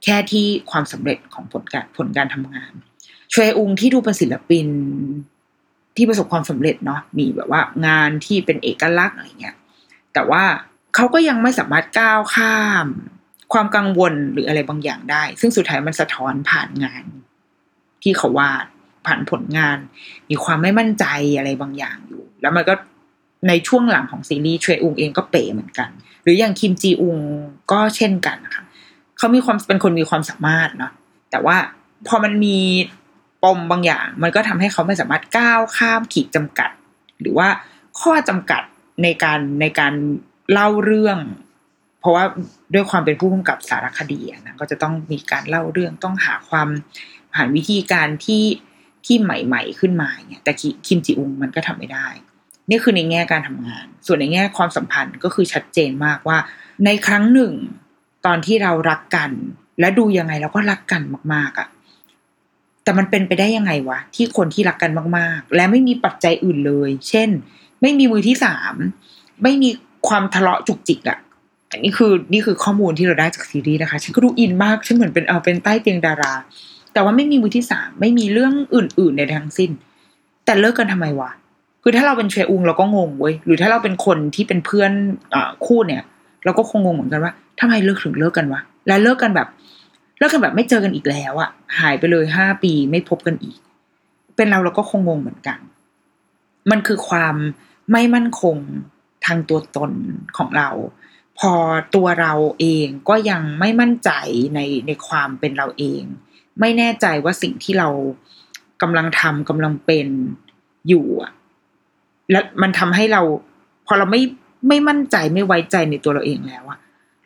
[0.03, 2.71] แค่ที่ความสำเร็จของผลการผลการทำงาน
[3.33, 4.67] ชยอุงที่ดูเป็นศิลปิน
[5.95, 9.55] ที่ประสบความสำเร็จเนาะมีแบบว่า งานที่เป็นเอกลักษณ์อะไรเงี้ย
[10.13, 10.43] แต่ว่า
[10.95, 12.87] เขาก็ยังไม่สามารถก้าวข้าม
[13.53, 17.03] ความกังวลหรืออะไรบางอย่างได้ ซึ่งสุดท้ายมันสะท้อนผ่านงาน
[18.03, 18.65] ที่เขาวาด
[19.05, 19.77] ผ่านผลงาน
[20.29, 21.05] มีความไม่มั่นใจ
[21.37, 22.73] อะไรบางอย่างอยู่ แล้วมันก็
[23.47, 25.89] ในช่วงหลังของซีรีส์เทรอุงเองก็เป๋เหมือนกัน
[26.23, 27.17] หรืออย่างคิมจีอุง
[27.71, 28.63] ก็เช่นกันนะคะ
[29.17, 30.91] เขามีความเป็นคนมีความสามารถเนาะ
[31.31, 31.57] แต่ว่า
[32.07, 32.59] พอมันมี
[33.43, 36.69] ปมบางอย่าง มันก็ทำให้เขาไม่สามารถก้าวข้ามขีดจำกัด
[37.21, 37.47] หรือว่า
[38.01, 38.61] ข้อจำกัด
[39.03, 39.93] ในการในการ
[40.51, 41.17] เล่าเรื่อง
[41.99, 42.23] เพราะว่า
[42.73, 46.69] ด้วยความเป็นผู้กำกับสารคดีนะก็จะต้องมีการเล่าเรื่องต้องหาความ
[47.37, 48.45] หาวิธีการที่
[49.05, 50.51] ที่ใหม่ ๆ ขึ้นมาเนี่ยแต่
[50.87, 52.07] คิมจิอุงมันก็ทำไม่ได้
[52.69, 56.37] นี่คือในแง่การทำงาน ส่วนในแง่ความสัมพันธ์ก็คือชัดเจนมากว่า
[56.85, 57.53] ในครั้งหนึ่ง
[58.25, 59.31] ตอนที่เรารักกัน
[59.79, 61.01] และดูยังไงเราก็รักกัน
[61.33, 61.67] มาก ๆอะ่ะ
[62.83, 67.29] แต่มันเป็นไปได้ยังไงวะ ที่คนที่รักกันมาก ๆ และไม่มีปัจจัยอื่นเลย เช่น
[67.81, 68.73] ไม่มีมือที่สาม
[69.43, 69.69] ไม่มี
[70.07, 71.19] ความทะเลาะจุกจิกอะ
[71.71, 76.33] อันนี้คือนี่คือข้อมูลที่เราได้จากซีรีส์นะคะฉันก็ดูอินมากฉันเหมือนเป็นเอาเป็นใต้เตียงดารา
[76.93, 79.71] แต่ว่าไม่มีมือที่สามไม่มีเรื่องอื่น ๆ ในทั้งสิ้น
[80.45, 81.31] แต่เลิกกันทำไมวะ
[81.87, 84.91] คือถ้าเราเป็นเชอุงเราก็งงเว้ยหรือถ้าเราเป็นคนที่เป็นเพื่อน
[85.33, 86.03] อคู่เนี่ย
[86.45, 89.47] เราก็คงงงเหมือนกันว่าทำไมเลิกถึงเลิกกันวะและเลิกกันแบบ
[90.17, 93.57] เลิกกันแบบไม่เจอกันอีกแล้วอะหายไปเลยห้าปีไม่พบกันอีก
[94.35, 95.59] เป็นเราเราก็คงงงเหมือนกัน
[96.71, 97.35] มันคือความ
[97.91, 98.57] ไม่มั่นคง
[99.25, 99.91] ทางตัวตน
[100.37, 100.69] ของเรา
[101.39, 101.53] พอ
[101.95, 104.11] ตัวเราเองก็ยังไม่มั่นใจ
[104.55, 106.01] ในในความเป็นเราเอง
[106.59, 107.89] ไม่แน่ใจว่าสิ่งที่เรา
[108.81, 110.07] กำลังทำกำลังเป็น
[110.87, 111.31] อยู่อะ
[112.31, 113.21] และมันทำให้เรา
[113.87, 114.21] พอเราไม่
[114.67, 116.79] ไม่มั่นใจไม่ไว้ใจในตัวเราเองแล้วอะ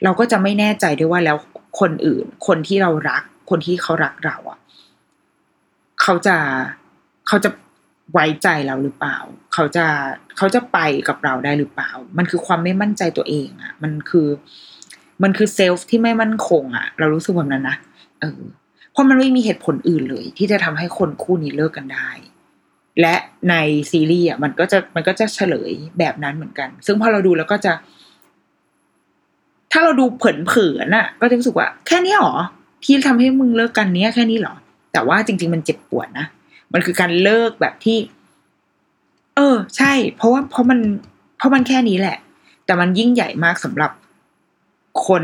[0.03, 1.37] เราก็จะไม่แน่ใจด้วยว่าแล้ว
[1.79, 4.59] คนอื่น คนที่เรารัก คนที่เขารักเราอะ
[6.01, 6.35] เขาจะ
[7.27, 7.49] เขาจะ
[8.13, 9.17] ไว้ใจเราหรือเปล่า
[9.53, 9.85] เขาจะ
[10.37, 10.77] เขาจะไป
[11.07, 14.27] กับเราได้หรือเปล่า มันคือความไม่มั่นใจตัวเองอะมันคือ
[15.23, 17.77] มันคือเซลฟ์ที่ไม่มั่นคงอะ่ะเรารู้สึกแบบนั้นนะ
[18.19, 18.41] เออ
[18.91, 22.09] เพราะมันไม่มีเหตุผลอื่นเลย ที่จะทำให้คนคู่นี้เลิกกันได้
[23.01, 23.15] และ
[23.49, 23.55] ใน
[23.91, 27.73] ซีรีส์อะมันก็จะมันก็จะเฉลยแบบนั้นเหมือนกัน ซึ่งพอเราดูแล้วก็จะ
[29.71, 32.35] ถ้าเราดูเผินๆน่ะ ก็จะรู้สึกว่า แค่นี้หรอ
[32.83, 34.55] ที่ทำให้มึงเลิกกันเนี้ยแค่นี้หรอ
[34.93, 36.25] แต่ว่าจริง ๆ มันเจ็บปวดนะ
[36.73, 37.97] มันคือการเลิกแบบที่
[39.35, 40.79] เออ ใช่ เพราะว่าเพราะมัน
[41.37, 42.17] เพราะมันแค่นี้แหละ
[42.65, 43.91] แต่มันยิ่งใหญ่มากสำหรับ
[45.07, 45.23] คน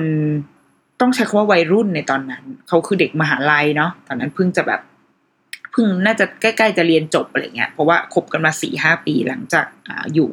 [0.99, 4.81] ต้องใช้คำว่าวัยรุ่นในตอนนั้น เขาคือเด็กมหาลัยเนาะตอนนั้นเพิ่งจะแบบ
[5.75, 10.29] พิ่งน่าจะใกล้ๆจะเรียนจบอะไรเงี้ยเพราะว่าคบกันมาสี่ห้าปีหลังจากออยู่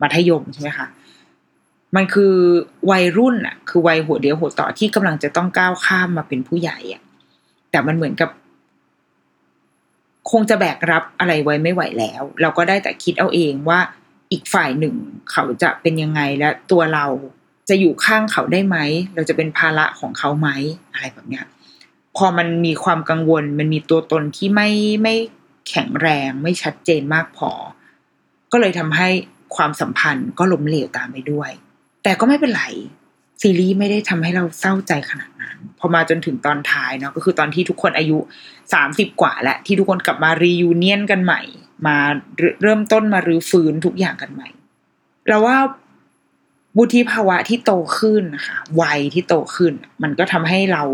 [0.00, 0.86] มัธยมใช่ไหมคะ
[1.96, 2.34] มันคือ
[2.90, 7.02] วัยรุ่นอะคือวัยหัวเดียวหัวต่อที่กำลังจะต้องก้าวข้ามมาเป็นผู้ใหญ่อะ
[7.70, 8.30] แต่มันเหมือนกับ
[10.30, 13.80] คงจะแบกรับอะไรไว้ไม่ไหวแล้ว เราก็ได้แต่คิดเอาเองว่า
[14.32, 14.94] อีกฝ่ายหนึ่ง
[15.32, 17.06] เขาจะเป็นยังไงและตัวเรา
[17.68, 18.76] จะอยู่ข้างเขาได้ไหม
[19.14, 20.48] เราจะเป็นภาระของเขาไหม
[20.92, 21.44] อะไรแบบเนี้ย
[22.16, 24.70] พอมันมีความกังวล มันมีตัวตนที่ไม่
[25.02, 25.14] ไม่
[25.68, 27.50] แข็งแรง ไม่ชัดเจนมากพอ
[28.52, 29.08] ก็เลยทำให้
[29.56, 31.50] ความสัมพันธ์ก็ล้มเหลวตามไปด้วย
[32.02, 32.64] แต่ก็ไม่เป็นไร
[33.42, 38.18] ซีรีส์ไม่ได้ทำให้เราเศร้าใจขนาดนั้น พอมาจนถึงตอนท้ายเนาะก็คือตอนที่ทุกคนอายุ
[38.74, 41.42] สามสิบกว่าและที่ทุกคนกลับมารียูเนียนกันใหม่
[41.86, 41.96] มา
[42.62, 44.48] เริ่มต้นมารื้อฟื้นทุกอย่างกันใหม่
[45.28, 45.56] เราว่า
[46.76, 50.84] บุธิภาวะที่โตขึ้นนะคะวัยที่โตขึ้น มันก็ทำให้เรา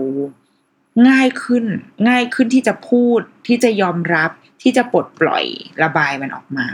[1.09, 1.65] ง่ายขึ้น
[2.09, 4.31] ง่ายขึ้นที่จะพูดที่จะยอมรับ
[4.63, 5.45] ที่จะปลดปล่อย
[5.83, 6.69] ระบายมันออกมา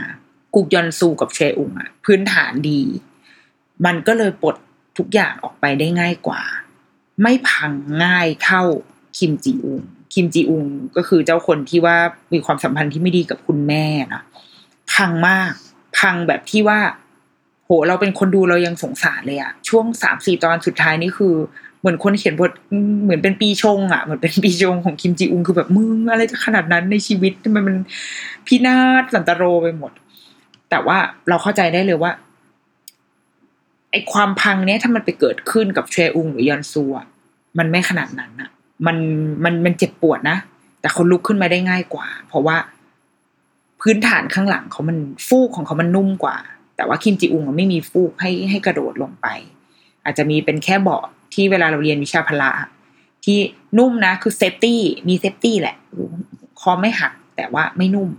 [0.53, 2.81] กุกยอนซูกับเชอุงอะพื้นฐานดี
[3.85, 4.55] มันก็เลยปลด
[4.97, 6.41] ทุกอย่างออกไปได้ง่ายกว่า
[7.21, 7.71] ไม่พัง
[8.05, 8.63] ง่ายเท่า
[9.17, 9.81] คิมจีอุง
[10.13, 10.65] คิมจีอุง
[10.95, 11.97] ก็คือเจ้าคนที่ว่า
[12.33, 14.23] มีความสัมพันธ์ที่ไม่ดีกับคุณแม่นะ
[14.93, 15.53] พังมาก
[15.99, 16.79] พังแบบที่ว่า
[17.65, 21.35] โห เราเป็นคนดูเรายังสงสารเลยอะช่วงสามสี่ตอนสุดท้ายนี่คือ
[21.79, 22.51] เหมือนคนเขียนบท
[23.03, 27.75] เหมือนเป็นปีชงอะเหมือนเป็นปีชงของคิมจีอุงคือแบบมึงอะไรจะขนาดนั้นในชีวิตทำไมมัน
[28.47, 29.91] พินาศสันตโรไปหมด
[30.69, 30.97] แต่ว่า
[31.29, 32.11] เราเข้าใจได้เลยว่า
[33.91, 37.07] ไอความพังเนี้ยถ้ามันไปเกิดขึ้นกับเชอุงหรือยอนซูอะ
[37.57, 38.49] มันไม่ขนาดนั้นอะ
[38.85, 38.97] มัน
[39.43, 40.37] มันมันเจ็บปวดนะ
[40.81, 42.57] แต่เขาลุกขึ้นมาได้ง่ายกว่า เพราะว่า
[43.81, 44.97] พื้นฐานข้างหลังเขามัน
[45.27, 46.37] ฟูกของเขามันนุ่มกว่า
[46.75, 49.27] แต่ว่าคิมจิอุงไม่มีฟูกให้ให้กระโดดลงไป
[50.03, 51.03] อาจจะมีเป็นแค่เบาะ
[51.33, 52.51] ที่เวลาเราเรียนวิชาพละ
[53.25, 53.37] ที่
[53.77, 55.75] นุ่มนะ คือ safety มี safety แหละ
[56.61, 58.09] คอไม่หัก แต่ว่าไม่นุ่ม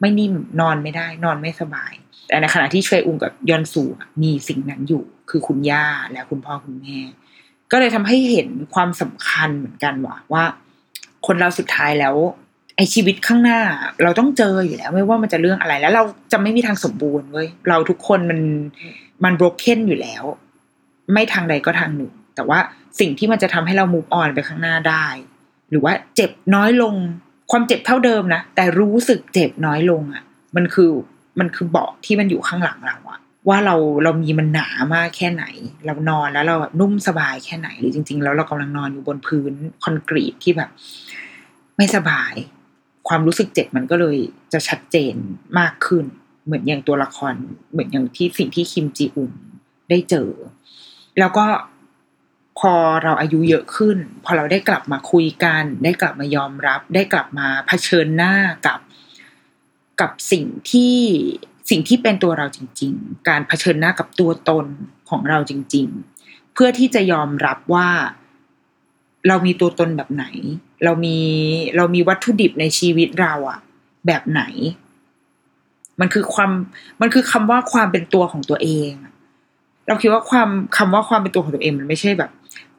[0.00, 1.92] ไม่นิ่มนอนไม่ได้ นอนไม่สบาย
[2.28, 3.82] แต่ในขณะที่เชอุงกับยอนซู
[4.22, 6.98] มีสิ่งนั้นอยู่ คือคุณย่าและคุณพ่อคุณแม่
[7.72, 10.44] ก็เลยทำให้เห็นความสำคัญเหมือนกันว่าว่า
[11.26, 12.14] คนเราสุดท้ายแล้ว
[12.76, 13.60] ไอชีวิตข้างหน้า
[14.02, 16.02] เราต้องเจออยู่แล้ว ไม่ว่ามันจะเรื่องอะไร แล้วเรา
[16.32, 18.40] จะไม่มีทางสมบูรณ์เว้ยเราทุกคนมัน
[19.24, 20.24] มันบรกเ k นอยู่แล้ว
[21.12, 22.62] ไม่ทางใดก็ทางหนึ่ง แต่ว่า
[23.00, 25.06] สิ่งที่มันจะทำให้เรามูฟออนไปข้างหน้าได้
[25.70, 26.94] หรือว่าเจ็บน้อยลง
[27.50, 30.24] ความเจ็บเท่าเดิมนะ แต่รู้สึกเจ็บน้อยลงอะ่ะ
[30.56, 30.90] มันคือ
[31.40, 33.74] มันคือเบาะที่มันอยู่ข้างหลังเราอะว่าเรา
[34.04, 35.44] เรามีมันหนามากแค่ไหน
[35.86, 39.52] เรานอนแล้วเราแบบนุ่มสบายแค่ไหน หรือจริง ๆ แล้วเรากำลังนอนอยู่บนพื้น
[39.84, 40.70] คอนกรีตที่แบบ
[41.76, 42.32] ไม่สบาย
[43.08, 44.16] ความรู้สึกเจ็บมันก็เลย
[44.52, 45.14] จะชัดเจน
[45.58, 46.04] มากขึ้น
[46.44, 47.34] เหมือนอย่างตัวละคร
[47.72, 49.32] เหมือนอย่างที่สิ่งที่คิมจีอุม
[49.90, 50.30] ได้เจอ
[51.18, 51.44] แล้วก็
[52.60, 58.34] พอเราอายุเยอะขึ้น พอเราได้กลับมาคุยกัน ได้กลับมายอมรับ ได้กลับมาเผชิญหน้า
[58.66, 58.80] กับ
[60.00, 60.96] กับสิ่งที่
[61.70, 64.66] สิ่งที่เป็นตัวเราจริง ๆ การเผชิญหน้ากับตัวตน
[65.10, 65.86] ของเราจริง
[66.20, 67.88] ๆ เพื่อที่จะยอมรับว่า
[69.28, 70.24] เรามีตัวตนแบบไหน
[70.84, 71.18] เรามี
[71.76, 73.60] เรามีวัตถุดิบในชีวิตเราอะ
[74.06, 74.42] แบบไหน
[76.00, 76.50] มันคือความ
[77.00, 78.90] มันคือคำว่าความเป็นตัวของตัวเอง
[79.88, 82.30] เราคิดว่าความคำว่าความเป็นตัวของตัวเอง มันไม่ใช่แบบ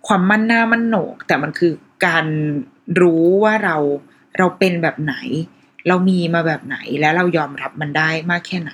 [0.07, 1.71] ความมั่นหน้ามั่นโหนก แต่มันคือ
[2.05, 2.25] การ
[3.01, 3.77] รู้ว่าเรา
[4.37, 5.15] เราเป็นแบบไหน
[5.87, 8.73] เรามีมาแบบไหนแล้วเรายอมรับมันได้มากแค่ไหน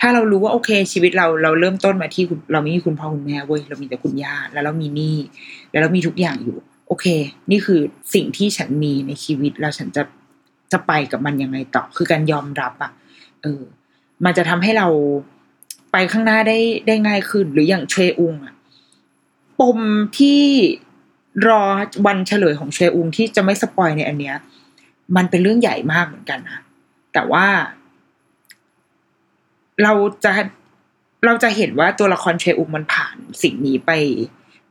[0.00, 5.16] ถ้าเรารู้ว่าโอเค ชีวิตเราเราเริ่มต้นมาที่เราไม่มีคุณพ่อคุณแม่เว้ยเรามีแต่คุณย่าแล้วเรามีหนี้
[5.70, 7.06] แล้วเรามีทุกอย่างอยู่ โอเค
[7.50, 7.80] นี่คือ
[8.14, 10.02] สิ่งที่ฉันมีในชีวิตแล้วฉันจะ
[10.72, 12.92] จะไปกับมันยังไงต่อ คือการยอมรับอะ
[13.42, 13.62] เออ
[14.24, 14.88] มันจะทำให้เรา
[15.92, 18.54] ไปข้างหน้าได้ได้ง่ายขึ้น หรืออย่างเชอุงอะ
[19.60, 19.78] ปม
[20.18, 20.42] ที่
[21.48, 21.62] รอ
[22.06, 24.36] วันเฉลยของเชอุงที่จะไม่สปอยในอันเนี้ย
[25.16, 26.60] มันเป็นเรื่องใหญ่มากเหมือนกันนะ
[27.12, 27.46] แต่ว่า
[29.82, 29.92] เรา
[30.24, 30.32] จะ
[31.24, 33.90] เราจะเห็นว่าตัวละครเชอุงมันผ่านสิ่งนี้ไป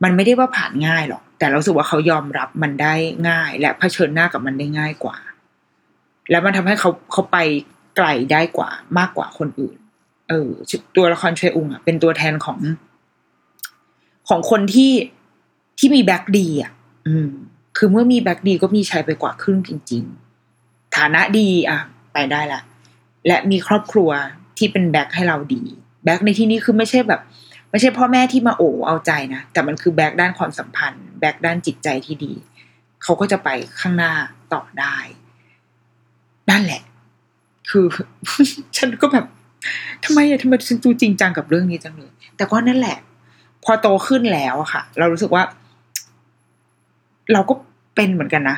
[0.02, 2.94] มันไม่ได้ว่าผ่านง่ายหรอก แต่เราสึกว่าเขายอมรับมันได้
[3.28, 5.16] ง่าย และเผชิญหน้ากับมันได้ง่ายกว่า
[6.30, 7.38] แล้วมันทำให้เขาเขาไป
[7.96, 9.76] ไกลได้กว่ามากกว่าคนอื่น
[10.28, 10.48] เออ
[10.96, 12.58] ตัวละครเชอุงอะเป็นตัวแทนของ
[14.28, 14.92] ของคนที่
[15.78, 16.72] ที่มี back ดีอะ
[17.06, 17.28] อืม
[17.76, 20.02] คือเมื่อมี back ดีก็มีชัยไปกว่าครึ่งจริง
[20.50, 21.78] ๆ ฐานะดีอะ
[22.12, 22.60] ไปได้ละ
[23.26, 24.10] และมีครอบครัว
[24.58, 25.62] ที่เป็น back ให้เราดี
[26.04, 27.20] back ในที่นี้คือไม่ใช่แบบ
[27.70, 32.32] ไม่ใช่พ่อแม่ที่มาโอบเอาใจนะ แต่มันคือ back ด้านความสัมพันธ์ back ด้านจิตใจที่ดี
[33.02, 33.48] เขาก็จะไป
[33.80, 34.12] ข้างหน้า
[34.52, 34.96] ต่อได้
[36.50, 36.82] นั่นแหละ
[37.70, 37.84] คือ
[38.76, 39.26] ฉันก็แบบ
[40.04, 42.98] ทำไมอะทำไมฉันดูจริงจังกับเรื่องนี้จังเลย แต่ก็นั่นแหละ
[43.64, 45.42] พอโตขึ้นแล้วอะค่ะ เรารู้สึกว่า
[47.32, 47.54] เราก็
[47.94, 48.56] เป็นเหมือนกันนะ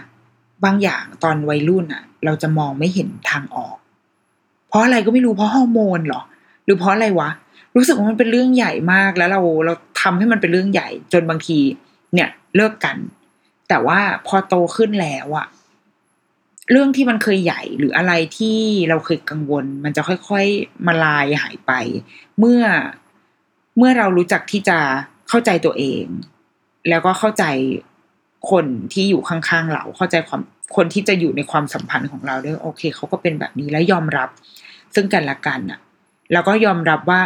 [0.64, 3.76] บางอย่างตอนวัยรุ่นอะเราจะมองไม่เห็นทางออก
[4.68, 6.22] เพราะอะไรก็ไม่รู้เพราะฮอร์โมนเหรอ
[6.64, 7.30] หรือเพราะอะไรวะ
[7.76, 11.59] รู้สึกว่ามันเป็นเรื่องใหญ่มากแล้วเราเราทำให้มันเป็นเรื่องใหญ่ จนบางที
[12.14, 12.96] เนี่ยเลิกกัน
[13.68, 15.46] แต่ว่าพอโตขึ้นแล้วอะ
[16.70, 21.72] เรื่องที่มันเคยใหญ่หรืออะไรที่เราเคยกังวล มันจะค่อย ๆมาลายหายไป
[22.38, 22.61] เมื่อ
[23.77, 24.79] เมื่อเรารู้จักที่จะ
[25.29, 26.05] เข้าใจตัวเอง
[26.89, 27.45] แล้วก็เข้าใจ
[28.51, 30.41] คนที่อยู่ข้างๆเรา เข้าใจความ
[30.77, 34.29] คนที่จะอยู่ในความสัมพันธ์ของเราด้วยโอเคเขาก็เป็นแบบนี้แล้วยอมรับ
[34.95, 35.81] ซึ่งกันและกันอะ
[36.33, 37.21] แล้วก็ยอมรับว่า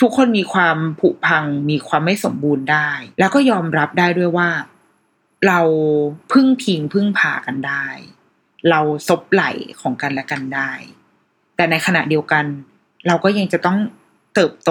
[0.00, 4.48] ทุกคนมีความผุพัง มีความไม่สมบูรณ์ได้ แล้วก็ยอมรับได้ด้วยว่า
[5.46, 5.60] เรา
[6.32, 7.86] พึ่งพิงพึ่งพากันได้
[8.70, 9.44] เราซบไหล
[9.80, 10.70] ของกันและกันได้
[11.56, 12.44] แต่ในขณะเดียวกัน
[13.06, 13.78] เราก็ยังจะต้อง
[14.34, 14.70] เติบโต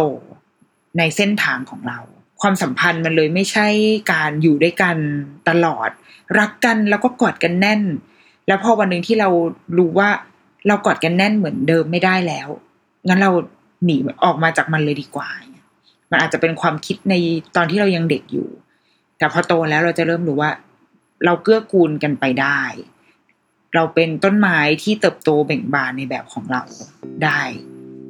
[0.97, 1.99] ในเส้นทางของเรา
[2.41, 3.67] ความสัมพันธ์มันเลยไม่ใช่
[4.11, 4.97] การอยู่ด้วยกัน
[5.49, 5.89] ตลอด
[6.39, 7.81] รักกันแล้วก็กอดกันแน่น
[8.47, 9.29] แล้วพอวันหนึ่งที่เรา
[9.77, 10.09] รู้ว่า
[10.67, 12.47] เรากอดกันแน่นเหมือนเดิมไม่ได้แล้ว
[13.07, 13.31] งั้นเรา
[13.85, 15.29] หนีออกมาจากมันเลยดีกว่า
[16.11, 17.15] มันอาจจะเป็นความคิดใน
[17.55, 18.49] ตอนที่เรายังเด็กอยู่
[19.17, 20.51] แต่พอโตแล้วเราจะเริ่มรู้ว่า
[21.25, 22.61] เราเกื้อกูลกันไปได้
[23.75, 26.63] เราเป็นต้นไม้ที่เติบโตเบ่งบานในแบบของเรา
[27.23, 27.41] ได้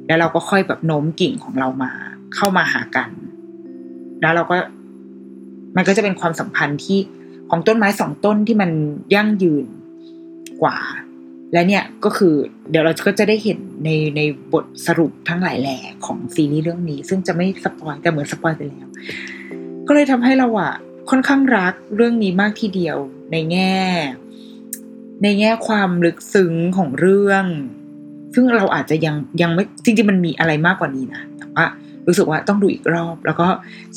[0.06, 1.92] แล้วเราก็ค่อยแบบโน้มกิ่งของเรามา
[2.34, 3.08] เข้ามาหากัน
[4.20, 4.56] แล้วเราก็
[5.76, 6.98] มันก็จะเป็นความสัมพันธ์ที่
[7.50, 8.70] ของต้นไม้สองต้นที่มัน
[9.14, 9.66] ยั่งยืน
[10.62, 10.78] กว่า
[11.52, 12.34] และเนี่ยก็คือ
[12.70, 14.20] เดี๋ยวเราก็จะได้เห็นในใน
[14.52, 18.86] บทสรุปทั้งหลายแหล่ของซีรีส์เรื่องนี้ ซึ่งจะไม่ spoil แต่เหมือน spoil ไปแล้ว
[19.86, 20.72] ก็เลยทำให้เราอะ
[21.10, 22.96] ค่อนข้างรักเรื่องนี้มากทีเดียว
[23.32, 23.74] ในแง่
[25.22, 27.44] ในแง่ความลึกซึ้งของเรื่อง
[28.34, 31.64] ซึ่งเราอาจจะยังยังไม่จริงๆมันมีอะไรมากกว่านี้นะแต่ว่า
[32.06, 33.48] รู้สึกว่าต้องดูอีกรอบ แล้วก็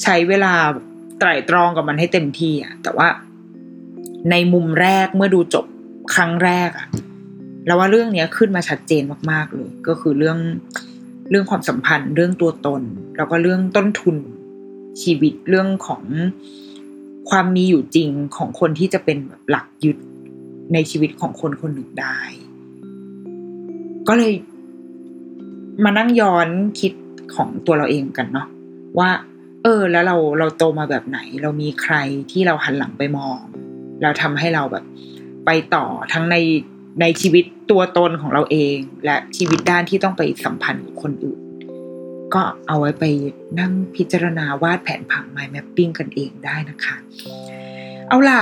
[0.01, 0.53] ใช้เวลา
[1.20, 3.08] ไตร่ตรองกับมันให้เต็มที่อะแต่ว่า
[4.32, 5.66] ในมุมแรกเมื่อดูจบ
[6.16, 6.88] ครั้งแรกอะ
[7.66, 10.38] แล้วว่าเรื่องเนี้ยขึ้นมาชัดเจนมากๆเลย ก็คือเรื่อง
[11.30, 12.82] เรื่องความสัมพันธ์ เรื่องตัวตน
[13.18, 14.18] แล้วก็เรื่องต้นทุน
[15.01, 16.03] ชีวิตเรื่องของ
[17.30, 19.97] ความมีอยู่จริงของคนที่จะเป็นแบบหลักยึด
[20.74, 22.20] ในชีวิตของคนคนหนึ่งได้
[24.08, 24.34] ก็เลย
[25.84, 26.47] มานั่งย้อน
[26.80, 26.93] คิด
[27.36, 28.47] ของตัวเราเองกันเนาะ
[28.99, 29.09] ว่า
[29.63, 31.95] เออ แล้วเราเราโตมาแบบไหน เรามีใคร
[32.32, 33.38] ที่เราหันหลังไปมอง
[34.01, 34.86] เราทำให้เราแบบ
[35.45, 36.36] ไปต่อทั้งใน
[37.01, 41.39] ในชีวิตตัวตนของเราเอง และชีวิตด้านที่ต้องไปสัมพันธ์กับคนอื่น
[42.34, 43.05] ก็เอาไว้ไป
[43.59, 46.95] นั่งพิจารณาวาดแผนผัง mind mapping กันเองได้นะคะ
[48.09, 48.41] เอาล่ะ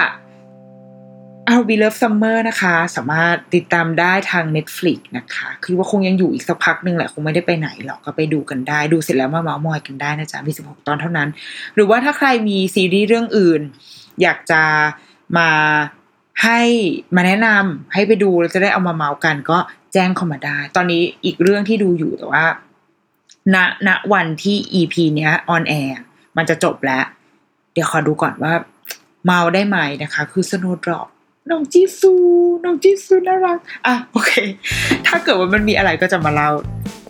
[1.48, 11.30] เอา We Love Summer นะคะ สามารถติดตามได้ทาง Netflix นะคะคือว่าคงยังอยู่อีกสักพักหนึ่งแหละ คงไม่ได้ไปไหนหรอกก็ไปดูกันได้ ดูเสร็จแล้วมาเมาส์มอยกันได้นะจ๊ะ มี 16 ตอนเท่านั้น
[11.76, 13.62] หรือว่าถ้าใครมีซีรีส์เรื่องอื่น
[14.22, 14.62] อยากจะ
[15.38, 15.50] มา
[16.44, 16.60] ให้
[17.16, 19.58] มาแนะนำให้ไปดูแล้วจะได้เอามาเมาส์กันก็
[19.94, 22.46] แจ้งเข้ามาได้ ตอนนี้อีกเรื่องที่ดูอยู่แต่ว่า
[23.56, 25.98] ณณวันที่ EP เนี้ย on air
[26.38, 27.04] มันจะจบแล้ว
[27.74, 28.54] เดี๋ยวขอดูก่อนว่า
[29.26, 31.08] เมาส์ได้ไหมนะคะ คือ Snowdrop
[31.52, 32.14] น้องจีซู
[32.64, 34.32] น้องจีซูน่ารักอะโอเค
[35.08, 36.50] ถ้าเกิดว่ามันมีอะไรก็จะมาเล่า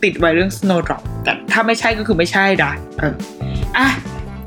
[0.04, 3.14] ติดไว้เรื่อง Snowdrop แต่ถ้าไม่ใช่ก็คือไม่ใช่นะเออ
[3.78, 3.88] อะ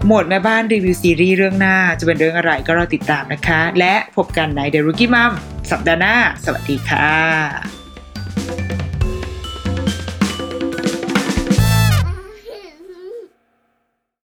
[0.08, 5.32] หมดแม่บ้านรีวิวซีรีส์เรื่องหน้าจะเป็นเรื่องอะไรก็รอติดตามนะคะ และพบกันใน The Rookie Mom
[5.72, 6.16] สัปดาห์หน้า
[6.46, 7.89] สวัสดีค่ะ